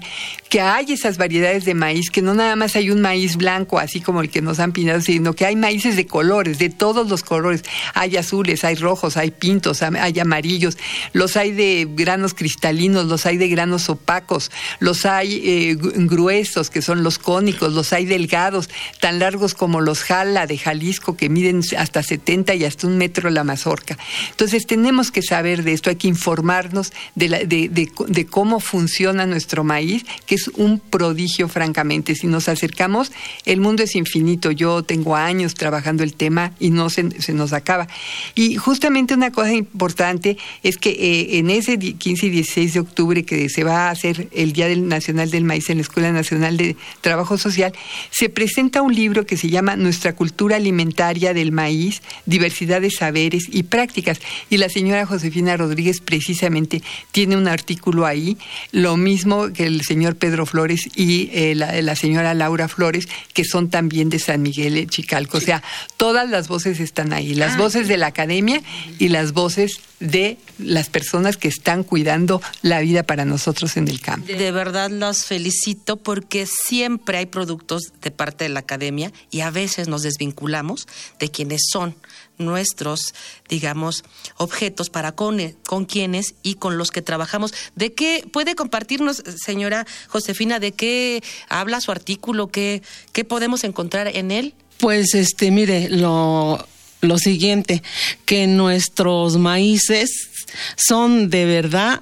que 0.50 0.62
hay 0.62 0.94
esas 0.94 1.18
variedades 1.18 1.66
de 1.66 1.74
maíz, 1.74 2.10
que 2.10 2.22
no 2.22 2.34
nada 2.34 2.56
más 2.56 2.76
hay 2.76 2.90
un 2.90 3.02
maíz 3.02 3.38
blanco, 3.38 3.80
así 3.80 4.02
como 4.02 4.22
el 4.22 4.30
que 4.30 4.42
nos 4.42 4.60
han 4.60 4.72
pintado, 4.72 5.02
sino 5.02 5.34
que 5.34 5.46
hay 5.46 5.56
maíces 5.56 5.96
de 5.96 6.06
colores, 6.06 6.60
de 6.60 6.70
todos 6.70 7.10
los 7.10 7.24
colores. 7.24 7.64
Hay 7.94 8.18
azules, 8.18 8.64
hay 8.64 8.76
rojos, 8.76 9.18
hay 9.18 9.32
pintos, 9.32 9.82
hay 9.82 10.20
amarillos, 10.20 10.78
los 11.14 11.38
hay 11.38 11.52
de 11.52 11.88
granos 11.90 12.33
cristalinos, 12.34 13.06
los 13.06 13.26
hay 13.26 13.38
de 13.38 13.48
granos 13.48 13.90
opacos, 13.90 14.52
los 14.80 15.06
hay 15.06 15.42
eh, 15.44 15.76
gruesos, 15.80 16.70
que 16.70 16.82
son 16.82 17.04
los 17.04 17.20
cónicos, 17.20 17.74
los 17.74 17.94
hay 17.94 18.06
delgados, 18.06 18.70
tan 19.00 19.20
largos 19.20 19.54
como 19.54 19.82
los 19.82 20.04
jala 20.04 20.48
de 20.48 20.58
Jalisco, 20.58 21.16
que 21.16 21.30
miden 21.30 21.62
hasta 21.78 22.04
70 22.04 22.56
y 22.56 22.66
hasta 22.66 22.88
un 22.88 22.98
metro 22.98 23.30
la 23.30 23.44
mazorca. 23.44 23.98
Entonces 24.30 24.66
tenemos 24.66 25.12
que 25.12 25.22
saber 25.22 25.64
de 25.64 25.74
esto, 25.74 25.90
hay 25.90 25.96
que 25.96 26.08
informarnos 26.08 26.94
de, 27.16 28.28
cómo 28.30 28.60
funciona 28.60 29.26
nuestro 29.26 29.64
maíz, 29.64 30.06
que 30.26 30.36
es 30.36 30.48
un 30.50 30.80
prodigio, 30.80 31.48
francamente. 31.48 32.16
Si 32.16 32.28
nos 32.28 32.50
acercamos, 32.50 33.12
el 33.46 33.60
mundo 33.62 33.84
es 33.84 33.96
infinito. 33.96 34.52
Yo 34.52 34.84
tengo 34.84 35.16
años 35.16 35.54
trabajando 35.54 36.04
el 36.04 36.14
tema 36.14 36.54
y 36.60 36.70
no 36.70 36.90
se, 36.90 37.04
nos 37.34 37.54
acaba. 37.54 37.88
Y 38.36 38.56
justamente 38.56 39.14
una 39.14 39.32
cosa 39.32 39.54
importante 39.54 40.38
es 40.64 40.78
que 40.78 40.92
eh, 40.92 41.38
en 41.38 41.50
ese 41.50 41.78
15 41.78 42.23
y 42.24 42.30
16 42.30 42.74
de 42.74 42.80
octubre 42.80 43.24
que 43.24 43.50
se 43.50 43.64
va 43.64 43.88
a 43.88 43.92
hacer 43.92 44.28
el 44.32 44.54
Día 44.54 44.68
del 44.68 44.88
Nacional 44.88 45.30
del 45.30 45.44
Maíz 45.44 45.70
en 45.70 45.78
la 45.78 45.84
Escuela 45.84 46.12
Nacional 46.12 46.58
de 46.58 46.76
Trabajo 47.02 47.38
Social, 47.38 47.74
se 48.12 48.30
presenta 48.30 48.82
un 48.82 48.96
libro 48.96 49.26
que 49.26 49.38
se 49.38 49.50
llama 49.50 49.76
Nuestra 49.76 50.16
cultura 50.16 50.56
alimentaria 50.56 51.34
del 51.34 51.52
maíz, 51.52 52.02
diversidad 52.26 52.82
de 52.82 52.92
saberes 52.92 53.46
y 53.50 53.64
prácticas. 53.64 54.20
Y 54.50 54.58
la 54.58 54.70
señora 54.70 55.06
Josefina 55.06 55.58
Rodríguez 55.58 56.02
precisamente 56.02 56.82
tiene 57.12 57.38
un 57.38 57.48
artículo 57.48 58.06
ahí, 58.06 58.38
lo 58.72 58.98
mismo 58.98 59.52
que 59.52 59.66
el 59.66 59.82
señor 59.84 60.16
Pedro 60.16 60.46
Flores 60.46 60.90
y 60.96 61.30
eh, 61.34 61.56
la, 61.56 61.96
señora 61.96 62.34
Laura 62.34 62.68
Flores, 62.68 63.08
que 63.34 63.44
son 63.44 63.70
también 63.70 64.10
de 64.10 64.20
San 64.20 64.42
Miguel 64.42 64.88
Chicalco. 64.88 65.38
O 65.38 65.42
sea, 65.42 65.64
todas 65.98 66.30
las 66.30 66.48
voces 66.48 66.80
están 66.80 67.14
ahí, 67.14 67.36
las 67.36 67.54
ah, 67.54 67.58
voces 67.58 67.88
de 67.88 67.98
la 67.98 68.08
academia 68.08 68.62
y 69.00 69.10
las 69.10 69.34
voces 69.34 69.80
de 70.04 70.38
las 70.58 70.90
personas 70.90 71.38
que 71.38 71.48
están 71.48 71.84
cuidando 71.84 72.42
la 72.62 72.82
vida 72.82 73.04
para 73.04 73.24
nosotros 73.24 73.78
en 73.78 73.88
el 73.88 74.02
campo. 74.02 74.28
De 74.28 74.52
verdad 74.52 74.92
los 74.92 75.24
felicito 75.24 75.96
porque 75.96 76.46
siempre 76.46 77.18
hay 77.18 77.26
productos 77.26 77.94
de 78.02 78.12
parte 78.12 78.44
de 78.44 78.50
la 78.50 78.60
academia 78.60 79.14
y 79.32 79.42
a 79.42 79.50
veces 79.50 79.88
nos 79.88 80.02
desvinculamos 80.04 80.88
de 81.20 81.32
quienes 81.32 81.62
son 81.72 81.96
nuestros, 82.38 83.14
digamos, 83.48 84.04
objetos 84.36 84.90
para 84.90 85.14
con, 85.14 85.40
con 85.66 85.86
quienes 85.86 86.36
y 86.44 86.56
con 86.56 86.78
los 86.78 86.92
que 86.92 87.02
trabajamos. 87.02 87.54
¿De 87.76 87.94
qué 87.94 88.28
puede 88.30 88.56
compartirnos, 88.56 89.24
señora 89.38 89.88
Josefina, 90.10 90.60
de 90.60 90.74
qué 90.74 91.24
habla 91.48 91.80
su 91.80 91.92
artículo? 91.92 92.48
¿Qué, 92.48 92.82
qué 93.14 93.24
podemos 93.24 93.64
encontrar 93.64 94.08
en 94.08 94.32
él? 94.32 94.54
Pues 94.80 95.16
este, 95.16 95.50
mire, 95.50 95.88
lo, 95.88 96.68
lo 97.04 97.18
siguiente, 97.18 97.84
que 98.26 98.48
nuestros 98.48 99.38
maíces 99.38 100.30
son 100.76 101.30
de 101.30 101.46
verdad 101.46 102.02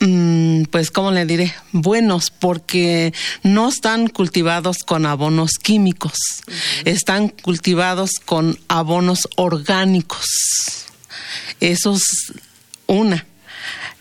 mm, 0.00 0.64
pues, 0.64 0.90
¿cómo 0.90 1.10
le 1.10 1.24
diré? 1.24 1.54
Buenos, 1.72 2.30
porque 2.30 3.12
no 3.42 3.68
están 3.68 4.08
cultivados 4.08 4.78
con 4.84 5.06
abonos 5.06 5.52
químicos, 5.60 6.12
están 6.84 7.28
cultivados 7.28 8.12
con 8.24 8.58
abonos 8.68 9.28
orgánicos. 9.36 10.26
Eso 11.60 11.94
es 11.94 12.32
una 12.86 13.26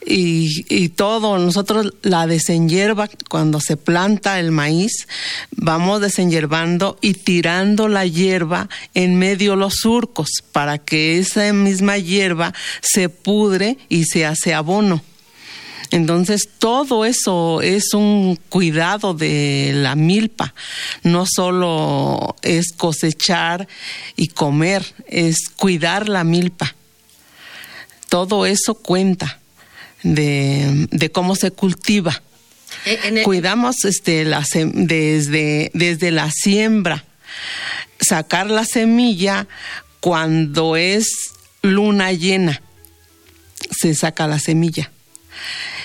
y, 0.06 0.66
y, 0.70 0.90
todo. 0.90 1.38
Nosotros 1.38 1.94
la 2.02 2.28
desenyerba, 2.28 3.10
cuando 3.30 3.60
se 3.60 3.78
planta 3.78 4.40
el 4.40 4.52
maíz, 4.52 5.08
vamos 5.52 6.02
desenyervando 6.02 6.98
y 7.02 7.14
tirando 7.14 7.88
la 7.88 8.06
hierba 8.06 8.70
en 8.94 9.18
medio 9.18 9.56
los 9.56 9.76
surcos 9.76 10.30
para 10.52 10.78
que 10.78 11.20
esa 11.20 11.52
misma 11.54 11.98
hierba 11.98 12.54
se 12.82 13.10
pudre 13.10 13.78
y 13.90 14.06
se 14.06 14.26
hace 14.26 14.54
abono. 14.54 15.02
Entonces, 15.92 16.50
todo 16.60 17.04
eso 17.04 17.62
es 17.62 17.94
un 17.94 18.38
cuidado 18.50 19.16
de 19.16 19.72
la 19.74 19.96
milpa. 19.96 20.54
No 21.02 21.26
solo 21.28 22.36
es 22.44 22.74
cosechar 22.78 23.68
y 24.16 24.28
comer, 24.28 24.86
es 25.08 25.50
cuidar 25.56 26.08
la 26.08 26.24
milpa. 26.24 26.76
Todo 28.08 28.46
eso 28.46 28.76
cuenta 28.76 29.39
de, 30.04 31.10
cómo 31.12 31.36
se 31.36 31.52
cultiva. 31.52 32.22
Eh, 32.86 33.24
Cuidamos 33.24 33.84
este, 33.86 34.24
la, 34.26 34.46
desde, 34.74 35.72
desde 35.74 36.12
la 36.12 36.32
siembra, 36.32 37.04
sacar 38.00 38.50
la 38.50 38.66
semilla 38.66 39.48
cuando 40.00 40.76
es 40.76 41.32
luna 41.62 42.12
llena, 42.14 42.62
se 43.72 43.94
saca 43.96 44.28
la 44.28 44.40
semilla. 44.40 44.92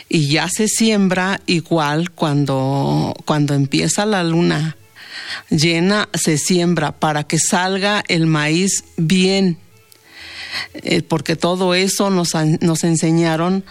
Y 0.09 0.29
ya 0.29 0.49
se 0.49 0.69
siembra 0.69 1.41
igual 1.47 2.11
cuando, 2.11 3.15
cuando 3.25 3.55
empieza 3.55 4.07
la 4.07 4.23
luna 4.23 4.77
llena, 5.51 6.09
se 6.13 6.39
siembra 6.39 6.93
para 6.93 7.25
que 7.25 7.39
salga 7.39 8.05
el 8.09 8.27
maíz 8.27 8.85
bien 8.97 9.59
eh, 10.75 11.03
porque 11.03 11.37
todo 11.37 11.75
eso 11.75 12.11
nos, 12.11 12.33
nos 12.61 12.85
enseñaron 12.85 13.65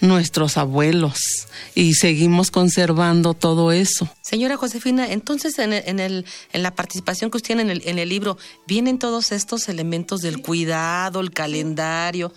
nuestros 0.00 0.56
abuelos 0.56 1.46
y 1.74 1.94
seguimos 1.94 2.50
conservando 2.50 3.34
todo 3.34 3.72
eso. 3.72 4.08
Señora 4.22 4.56
Josefina, 4.56 5.10
entonces 5.10 5.58
en, 5.58 5.72
el, 5.72 5.82
en, 5.86 6.00
el, 6.00 6.26
en 6.52 6.62
la 6.62 6.74
participación 6.74 7.30
que 7.30 7.36
usted 7.36 7.48
tiene 7.48 7.62
en 7.62 7.70
el, 7.70 7.82
en 7.86 7.98
el 7.98 8.08
libro, 8.08 8.38
¿vienen 8.66 8.98
todos 8.98 9.32
estos 9.32 9.68
elementos 9.68 10.20
del 10.20 10.40
cuidado, 10.40 11.20
el 11.20 11.30
calendario? 11.30 12.32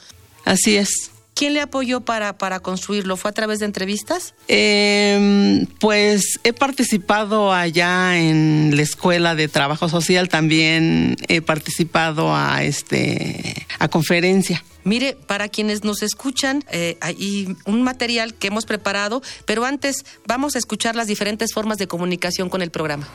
Así 0.45 0.77
es. 0.77 1.11
¿Quién 1.37 1.53
le 1.53 1.61
apoyó 1.61 2.01
para, 2.01 2.35
para 2.39 2.61
construirlo? 2.61 3.15
¿Fue 3.15 3.29
a 3.29 3.31
través 3.31 3.59
de 3.59 3.65
entrevistas? 3.65 4.33
Em, 4.47 5.67
pues 5.79 6.39
he 6.43 6.51
participado 6.51 7.53
allá 7.53 8.17
en 8.17 8.75
la 8.75 8.81
Escuela 8.81 9.35
de 9.35 9.47
Trabajo 9.47 9.87
Social, 9.87 10.29
también 10.29 11.15
he 11.27 11.41
participado 11.41 12.35
a, 12.35 12.63
este, 12.63 13.67
a 13.77 13.87
conferencia. 13.87 14.65
Mire, 14.83 15.15
para 15.27 15.47
quienes 15.47 15.83
nos 15.83 16.01
escuchan, 16.01 16.63
eh, 16.71 16.97
hay 17.01 17.55
un 17.65 17.83
material 17.83 18.33
que 18.33 18.47
hemos 18.47 18.65
preparado, 18.65 19.21
pero 19.45 19.63
antes 19.63 20.05
vamos 20.25 20.55
a 20.55 20.57
escuchar 20.57 20.95
las 20.95 21.05
diferentes 21.05 21.53
formas 21.53 21.77
de 21.77 21.87
comunicación 21.87 22.49
con 22.49 22.63
el 22.63 22.71
programa. 22.71 23.07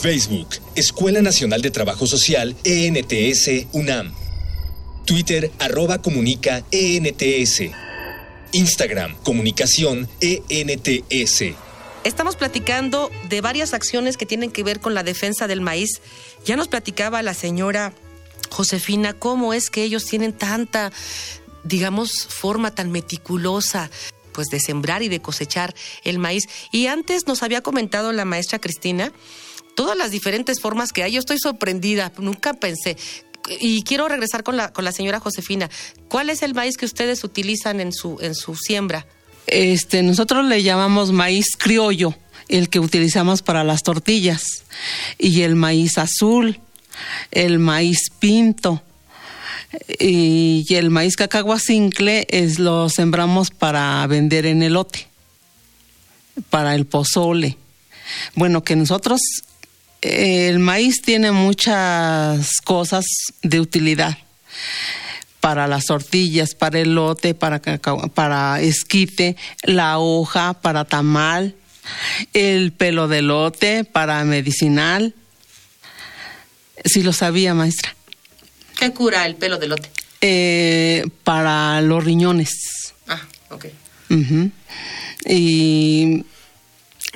Facebook, 0.00 0.48
Escuela 0.74 1.20
Nacional 1.20 1.60
de 1.60 1.70
Trabajo 1.70 2.06
Social, 2.06 2.56
ENTS, 2.64 3.66
UNAM. 3.72 4.23
Twitter 5.04 5.50
arroba 5.58 5.98
comunica 5.98 6.64
ENTS. 6.70 7.62
Instagram 8.52 9.14
comunicación 9.22 10.08
ENTS. 10.20 11.56
Estamos 12.04 12.36
platicando 12.36 13.10
de 13.28 13.40
varias 13.40 13.74
acciones 13.74 14.16
que 14.16 14.26
tienen 14.26 14.50
que 14.50 14.62
ver 14.62 14.80
con 14.80 14.94
la 14.94 15.02
defensa 15.02 15.46
del 15.46 15.60
maíz. 15.60 16.00
Ya 16.44 16.56
nos 16.56 16.68
platicaba 16.68 17.22
la 17.22 17.34
señora 17.34 17.92
Josefina 18.50 19.12
cómo 19.12 19.52
es 19.54 19.70
que 19.70 19.82
ellos 19.82 20.04
tienen 20.04 20.32
tanta, 20.32 20.92
digamos, 21.64 22.26
forma 22.28 22.74
tan 22.74 22.90
meticulosa 22.90 23.90
pues 24.32 24.48
de 24.48 24.58
sembrar 24.58 25.02
y 25.02 25.08
de 25.08 25.20
cosechar 25.20 25.74
el 26.02 26.18
maíz. 26.18 26.48
Y 26.72 26.86
antes 26.86 27.26
nos 27.26 27.42
había 27.42 27.62
comentado 27.62 28.12
la 28.12 28.24
maestra 28.24 28.58
Cristina 28.58 29.12
todas 29.74 29.96
las 29.96 30.10
diferentes 30.10 30.60
formas 30.60 30.92
que 30.92 31.02
hay. 31.02 31.12
Yo 31.12 31.20
estoy 31.20 31.38
sorprendida, 31.38 32.12
nunca 32.18 32.54
pensé 32.54 32.96
y 33.48 33.82
quiero 33.82 34.08
regresar 34.08 34.42
con 34.42 34.56
la, 34.56 34.72
con 34.72 34.84
la 34.84 34.92
señora 34.92 35.20
Josefina. 35.20 35.70
¿Cuál 36.08 36.30
es 36.30 36.42
el 36.42 36.54
maíz 36.54 36.76
que 36.76 36.86
ustedes 36.86 37.24
utilizan 37.24 37.80
en 37.80 37.92
su, 37.92 38.18
en 38.20 38.34
su 38.34 38.56
siembra? 38.56 39.06
Este, 39.46 40.02
nosotros 40.02 40.44
le 40.46 40.62
llamamos 40.62 41.12
maíz 41.12 41.56
criollo, 41.56 42.14
el 42.48 42.68
que 42.68 42.80
utilizamos 42.80 43.42
para 43.42 43.64
las 43.64 43.82
tortillas, 43.82 44.42
y 45.18 45.42
el 45.42 45.54
maíz 45.54 45.98
azul, 45.98 46.60
el 47.30 47.58
maíz 47.58 48.10
pinto, 48.18 48.82
y, 49.98 50.66
el 50.70 50.90
maíz 50.90 51.16
cacahuacincle 51.16 52.26
es 52.30 52.58
lo 52.58 52.88
sembramos 52.88 53.50
para 53.50 54.06
vender 54.06 54.46
en 54.46 54.62
elote, 54.62 55.08
para 56.50 56.74
el 56.74 56.86
pozole. 56.86 57.56
Bueno, 58.34 58.62
que 58.62 58.76
nosotros 58.76 59.20
el 60.04 60.58
maíz 60.58 61.00
tiene 61.00 61.32
muchas 61.32 62.60
cosas 62.62 63.06
de 63.42 63.60
utilidad. 63.60 64.18
para 65.40 65.66
las 65.66 65.84
tortillas, 65.84 66.54
para 66.54 66.80
elote, 66.80 67.34
para, 67.34 67.60
para 68.14 68.62
esquite, 68.62 69.36
la 69.62 69.98
hoja 69.98 70.54
para 70.54 70.86
tamal, 70.86 71.54
el 72.32 72.72
pelo 72.72 73.08
de 73.08 73.18
elote 73.18 73.84
para 73.84 74.24
medicinal. 74.24 75.14
Si 76.84 77.02
lo 77.02 77.12
sabía, 77.12 77.52
maestra. 77.52 77.94
¿Qué 78.78 78.92
cura 78.92 79.26
el 79.26 79.36
pelo 79.36 79.58
de 79.58 79.66
elote? 79.66 79.90
Eh, 80.22 81.04
para 81.24 81.82
los 81.82 82.02
riñones. 82.02 82.50
Ah, 83.06 83.20
ok. 83.50 83.66
Y 85.26 86.24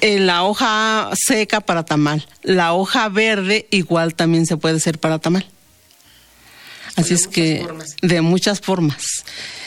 eh, 0.01 0.21
la 0.21 0.45
hoja 0.45 1.11
seca 1.15 1.61
para 1.61 1.85
tamal. 1.85 2.27
La 2.43 2.73
hoja 2.73 3.09
verde 3.09 3.67
igual 3.71 4.15
también 4.15 4.47
se 4.47 4.57
puede 4.57 4.77
hacer 4.77 4.99
para 4.99 5.19
tamal. 5.19 5.47
Así 6.97 7.15
es 7.15 7.29
que 7.29 7.67
de 8.03 8.21
muchas 8.21 8.61
formas. 8.61 9.05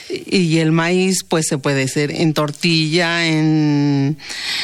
Y 0.09 0.57
el 0.57 0.73
maíz 0.73 1.23
pues 1.27 1.47
se 1.47 1.57
puede 1.57 1.83
hacer 1.83 2.11
en 2.11 2.33
tortilla, 2.33 3.25
en 3.25 4.17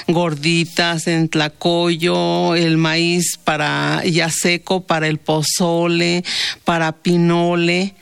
gorditas, 0.08 1.08
en 1.08 1.30
tlacoyo, 1.30 2.56
el 2.56 2.76
maíz 2.76 3.38
para 3.42 4.04
ya 4.04 4.30
seco, 4.30 4.82
para 4.82 5.08
el 5.08 5.18
pozole, 5.20 6.26
para 6.66 6.92
pinole, 6.92 7.96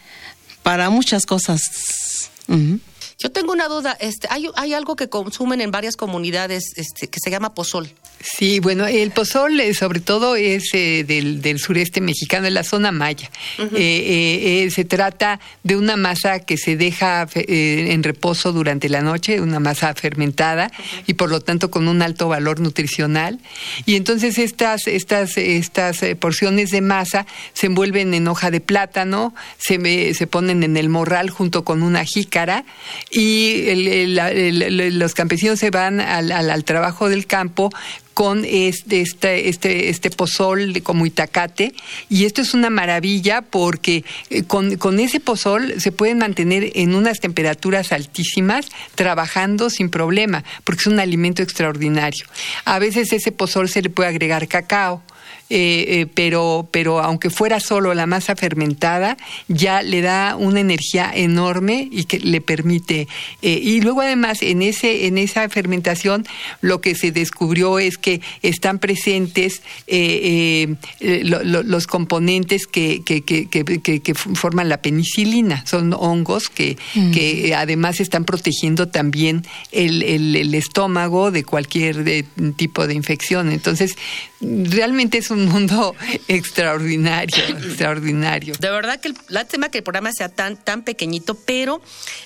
para 0.64 0.90
muchas 0.90 1.28
cosas. 1.28 1.62
Yo 3.18 3.32
tengo 3.32 3.54
una 3.54 3.68
duda, 3.68 3.96
este, 4.00 4.28
hay, 4.30 4.74
algo 4.74 4.96
que 4.96 5.10
consumen 5.10 5.62
en 5.62 5.72
varias 5.72 5.96
comunidades 5.96 6.74
este, 6.76 7.08
que 7.08 7.20
se 7.24 7.32
llama 7.32 7.54
pozol. 7.54 7.90
Sí, 8.22 8.60
bueno, 8.60 8.88
el 8.88 9.12
pozol 9.12 9.60
eh, 9.60 9.74
sobre 9.76 10.00
todo 10.00 10.36
es 10.36 10.74
eh, 10.74 11.04
del, 11.04 11.60
sureste 11.60 12.02
mexicano, 12.02 12.46
de 12.46 12.52
la 12.52 12.64
zona 12.64 12.92
maya. 12.92 13.30
Eh, 13.76 14.68
se 14.74 14.84
trata 14.84 15.40
de 15.64 15.76
una 15.76 15.96
masa 15.96 16.40
que 16.40 16.58
se 16.58 16.76
deja 16.76 17.28
en 17.36 18.04
reposo 18.04 18.52
durante 18.52 18.90
la 18.90 19.02
noche, 19.02 19.42
una 19.42 19.60
masa 19.60 19.94
fermentada 19.94 20.72
y 21.06 21.14
por 21.14 21.30
lo 21.30 21.40
tanto 21.40 21.70
con 21.70 21.88
un 21.88 22.02
alto 22.02 22.28
valor 22.28 22.60
nutricional. 22.60 23.40
Y 23.86 23.96
entonces 23.96 24.40
estas, 24.40 24.88
estas, 24.88 25.38
estas 25.38 26.00
porciones 26.20 26.72
de 26.72 26.82
masa 26.82 27.26
se 27.54 27.68
envuelven 27.68 28.14
en 28.14 28.28
hoja 28.28 28.50
de 28.50 28.60
plátano, 28.60 29.36
se, 29.58 30.14
se 30.14 30.28
ponen 30.28 30.64
en 30.64 30.78
el 30.78 30.90
morral 30.90 31.30
junto 31.30 31.64
con 31.64 31.84
una 31.84 32.04
jícara 32.04 32.66
y 33.12 33.66
los 34.92 35.14
campesinos 35.14 35.60
se 35.60 35.70
van 35.70 36.02
al, 36.02 36.32
al 36.32 36.64
trabajo 36.64 37.08
del 37.08 37.28
campo 37.28 37.70
con 38.16 38.46
este, 38.46 39.02
este, 39.02 39.50
este, 39.50 39.90
este 39.90 40.10
pozol 40.10 40.82
como 40.84 41.06
itacate. 41.06 41.74
Y 42.10 42.24
esto 42.24 42.42
es 42.42 42.54
una 42.54 42.70
maravilla 42.70 43.42
porque 43.42 44.06
eh, 44.30 44.44
con, 44.44 44.78
con 44.78 45.02
ese 45.02 45.20
pozol 45.20 45.82
se 45.82 45.92
pueden 45.92 46.18
mantener 46.18 46.72
en 46.76 46.96
unas 46.96 47.20
temperaturas 47.20 47.92
altísimas 47.92 48.70
trabajando 48.96 49.70
sin 49.70 49.90
problema, 49.90 50.46
porque 50.64 50.80
es 50.80 50.88
un 50.88 51.02
alimento 51.02 51.44
extraordinario. 51.44 52.26
A 52.64 52.80
veces 52.80 53.12
ese 53.12 53.34
pozol 53.34 53.68
se 53.68 53.82
le 53.82 53.90
puede 53.90 54.10
agregar 54.10 54.48
cacao 54.48 55.04
eh, 55.48 55.86
eh, 55.88 56.08
pero, 56.12 56.68
pero 56.72 57.02
aunque 57.02 57.30
fuera 57.30 57.60
solo 57.60 57.94
la 57.94 58.08
masa 58.08 58.36
fermentada, 58.36 59.16
ya 59.48 59.84
le 59.84 60.02
da 60.02 60.36
una 60.38 60.60
energía 60.60 61.12
enorme 61.14 61.88
y 61.92 62.06
que 62.06 62.20
le 62.20 62.42
permite. 62.42 63.08
Eh, 63.44 63.60
y 63.62 63.80
luego 63.82 64.02
además 64.02 64.42
en, 64.42 64.64
ese, 64.64 65.06
en 65.06 65.20
esa 65.20 65.48
fermentación 65.50 66.26
lo 66.62 66.82
que 66.82 66.96
se 66.96 67.12
descubrió 67.12 67.78
es 67.78 68.00
que 68.00 68.22
están 68.42 68.80
presentes 68.80 69.62
los 71.00 71.86
componentes 71.86 72.66
que, 72.66 73.04
que, 73.04 73.22
que, 73.22 73.48
que, 73.48 74.16
forman 74.16 74.68
la 74.68 74.82
penicilina. 74.82 75.64
Son 75.68 75.94
hongos 75.94 76.50
que, 76.50 76.76
mm. 76.96 77.12
que 77.12 77.54
además 77.56 78.00
están 78.00 78.26
protegiendo 78.26 78.88
también 78.88 79.46
el, 79.72 80.02
el, 80.02 80.36
el 80.36 80.56
estómago 80.56 81.30
de 81.30 81.44
cualquier 81.44 82.26
tipo 82.56 82.88
de 82.88 82.96
infección. 82.96 83.52
Entonces, 83.52 83.96
realmente 84.42 85.18
es 85.18 85.30
un 85.30 85.35
mundo 85.36 85.96
extraordinario, 86.28 87.44
extraordinario. 87.48 88.56
De 88.60 88.70
verdad 88.70 89.00
que 89.00 89.10
el, 89.10 89.48
tema 89.48 89.70
que 89.70 89.80
el 89.80 89.84
programa 89.84 90.12
sea 90.12 90.30
tan, 90.30 90.58
tan 90.58 90.84
pequeñito, 90.84 91.36
pero 91.36 91.82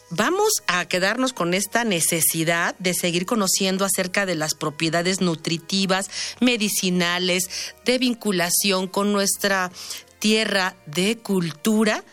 vamos 0.10 0.62
a 0.68 0.86
quedarnos 0.86 1.34
con 1.34 1.54
esta 1.54 1.84
necesidad 1.84 2.76
de 2.80 2.94
seguir 2.94 3.26
conociendo 3.26 3.86
acerca 3.86 4.26
de 4.26 4.36
las 4.36 4.54
propiedades 4.54 5.22
nutritivas, 5.22 6.10
medicinales, 6.40 7.50
de 7.86 7.98
vinculación 7.98 8.88
con 8.88 9.14
nuestra 9.14 9.72
tierra 10.20 10.76
de 10.86 11.18
cultura 11.18 12.04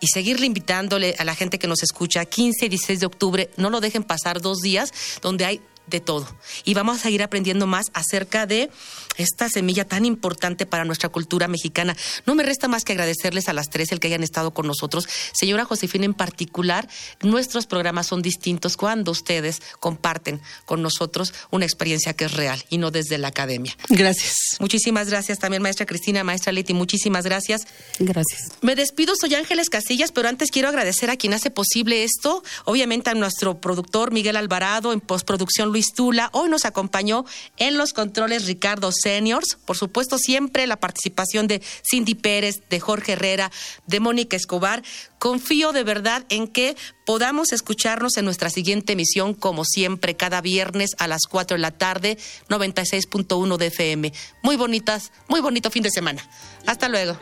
y 0.00 0.08
seguirle 0.08 0.46
invitándole 0.46 1.14
a 1.18 1.24
la 1.24 1.34
gente 1.34 1.58
que 1.58 1.66
nos 1.66 1.82
escucha 1.82 2.24
15 2.24 2.66
y 2.66 2.68
16 2.68 3.00
de 3.00 3.06
octubre, 3.06 3.50
no 3.56 3.70
lo 3.70 3.80
dejen 3.80 4.04
pasar 4.04 4.40
dos 4.40 4.58
días 4.58 4.92
donde 5.22 5.44
hay 5.44 5.60
de 5.86 6.00
todo. 6.00 6.26
Y 6.64 6.74
vamos 6.74 6.98
a 6.98 7.02
seguir 7.02 7.22
aprendiendo 7.22 7.66
más 7.66 7.86
acerca 7.94 8.46
de 8.46 8.70
esta 9.16 9.48
semilla 9.48 9.86
tan 9.86 10.04
importante 10.04 10.66
para 10.66 10.84
nuestra 10.84 11.08
cultura 11.08 11.48
mexicana. 11.48 11.96
No 12.26 12.34
me 12.34 12.42
resta 12.42 12.68
más 12.68 12.84
que 12.84 12.92
agradecerles 12.92 13.48
a 13.48 13.52
las 13.52 13.70
tres 13.70 13.92
el 13.92 14.00
que 14.00 14.08
hayan 14.08 14.22
estado 14.22 14.52
con 14.52 14.66
nosotros. 14.66 15.08
Señora 15.32 15.64
Josefina, 15.64 16.04
en 16.04 16.14
particular, 16.14 16.88
nuestros 17.22 17.66
programas 17.66 18.06
son 18.06 18.22
distintos 18.22 18.76
cuando 18.76 19.10
ustedes 19.12 19.62
comparten 19.80 20.40
con 20.64 20.82
nosotros 20.82 21.32
una 21.50 21.64
experiencia 21.64 22.14
que 22.14 22.26
es 22.26 22.32
real 22.32 22.64
y 22.68 22.78
no 22.78 22.90
desde 22.90 23.18
la 23.18 23.28
academia. 23.28 23.76
Gracias. 23.88 24.56
Muchísimas 24.60 25.08
gracias 25.08 25.38
también, 25.38 25.62
maestra 25.62 25.86
Cristina, 25.86 26.24
maestra 26.24 26.52
Leti, 26.52 26.74
muchísimas 26.74 27.24
gracias. 27.24 27.62
Gracias. 27.98 28.52
Me 28.60 28.74
despido, 28.74 29.14
soy 29.18 29.34
Ángeles 29.34 29.70
Casillas, 29.70 30.12
pero 30.12 30.28
antes 30.28 30.50
quiero 30.50 30.68
agradecer 30.68 31.10
a 31.10 31.16
quien 31.16 31.34
hace 31.34 31.50
posible 31.50 32.04
esto, 32.04 32.42
obviamente 32.64 33.10
a 33.10 33.14
nuestro 33.14 33.60
productor 33.60 34.12
Miguel 34.12 34.36
Alvarado, 34.36 34.92
en 34.92 35.00
postproducción 35.00 35.72
Luis 35.76 35.92
hoy 36.32 36.48
nos 36.48 36.64
acompañó 36.64 37.26
en 37.58 37.76
los 37.76 37.92
controles 37.92 38.46
Ricardo 38.46 38.90
Seniors. 38.92 39.58
Por 39.66 39.76
supuesto, 39.76 40.16
siempre 40.16 40.66
la 40.66 40.80
participación 40.80 41.48
de 41.48 41.60
Cindy 41.86 42.14
Pérez, 42.14 42.62
de 42.70 42.80
Jorge 42.80 43.12
Herrera, 43.12 43.52
de 43.86 44.00
Mónica 44.00 44.38
Escobar. 44.38 44.82
Confío 45.18 45.72
de 45.72 45.84
verdad 45.84 46.24
en 46.30 46.48
que 46.48 46.76
podamos 47.04 47.52
escucharnos 47.52 48.16
en 48.16 48.24
nuestra 48.24 48.48
siguiente 48.48 48.94
emisión, 48.94 49.34
como 49.34 49.66
siempre, 49.66 50.16
cada 50.16 50.40
viernes 50.40 50.92
a 50.96 51.08
las 51.08 51.26
4 51.28 51.58
de 51.58 51.60
la 51.60 51.72
tarde, 51.72 52.16
96.1 52.48 53.58
de 53.58 53.66
FM. 53.66 54.12
Muy 54.42 54.56
bonitas, 54.56 55.12
muy 55.28 55.40
bonito 55.40 55.70
fin 55.70 55.82
de 55.82 55.90
semana. 55.90 56.26
Hasta 56.64 56.88
luego. 56.88 57.18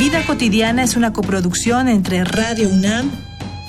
Vida 0.00 0.26
cotidiana 0.26 0.82
es 0.82 0.96
una 0.96 1.12
coproducción 1.12 1.86
entre 1.86 2.24
Radio 2.24 2.68
UNAM 2.68 3.27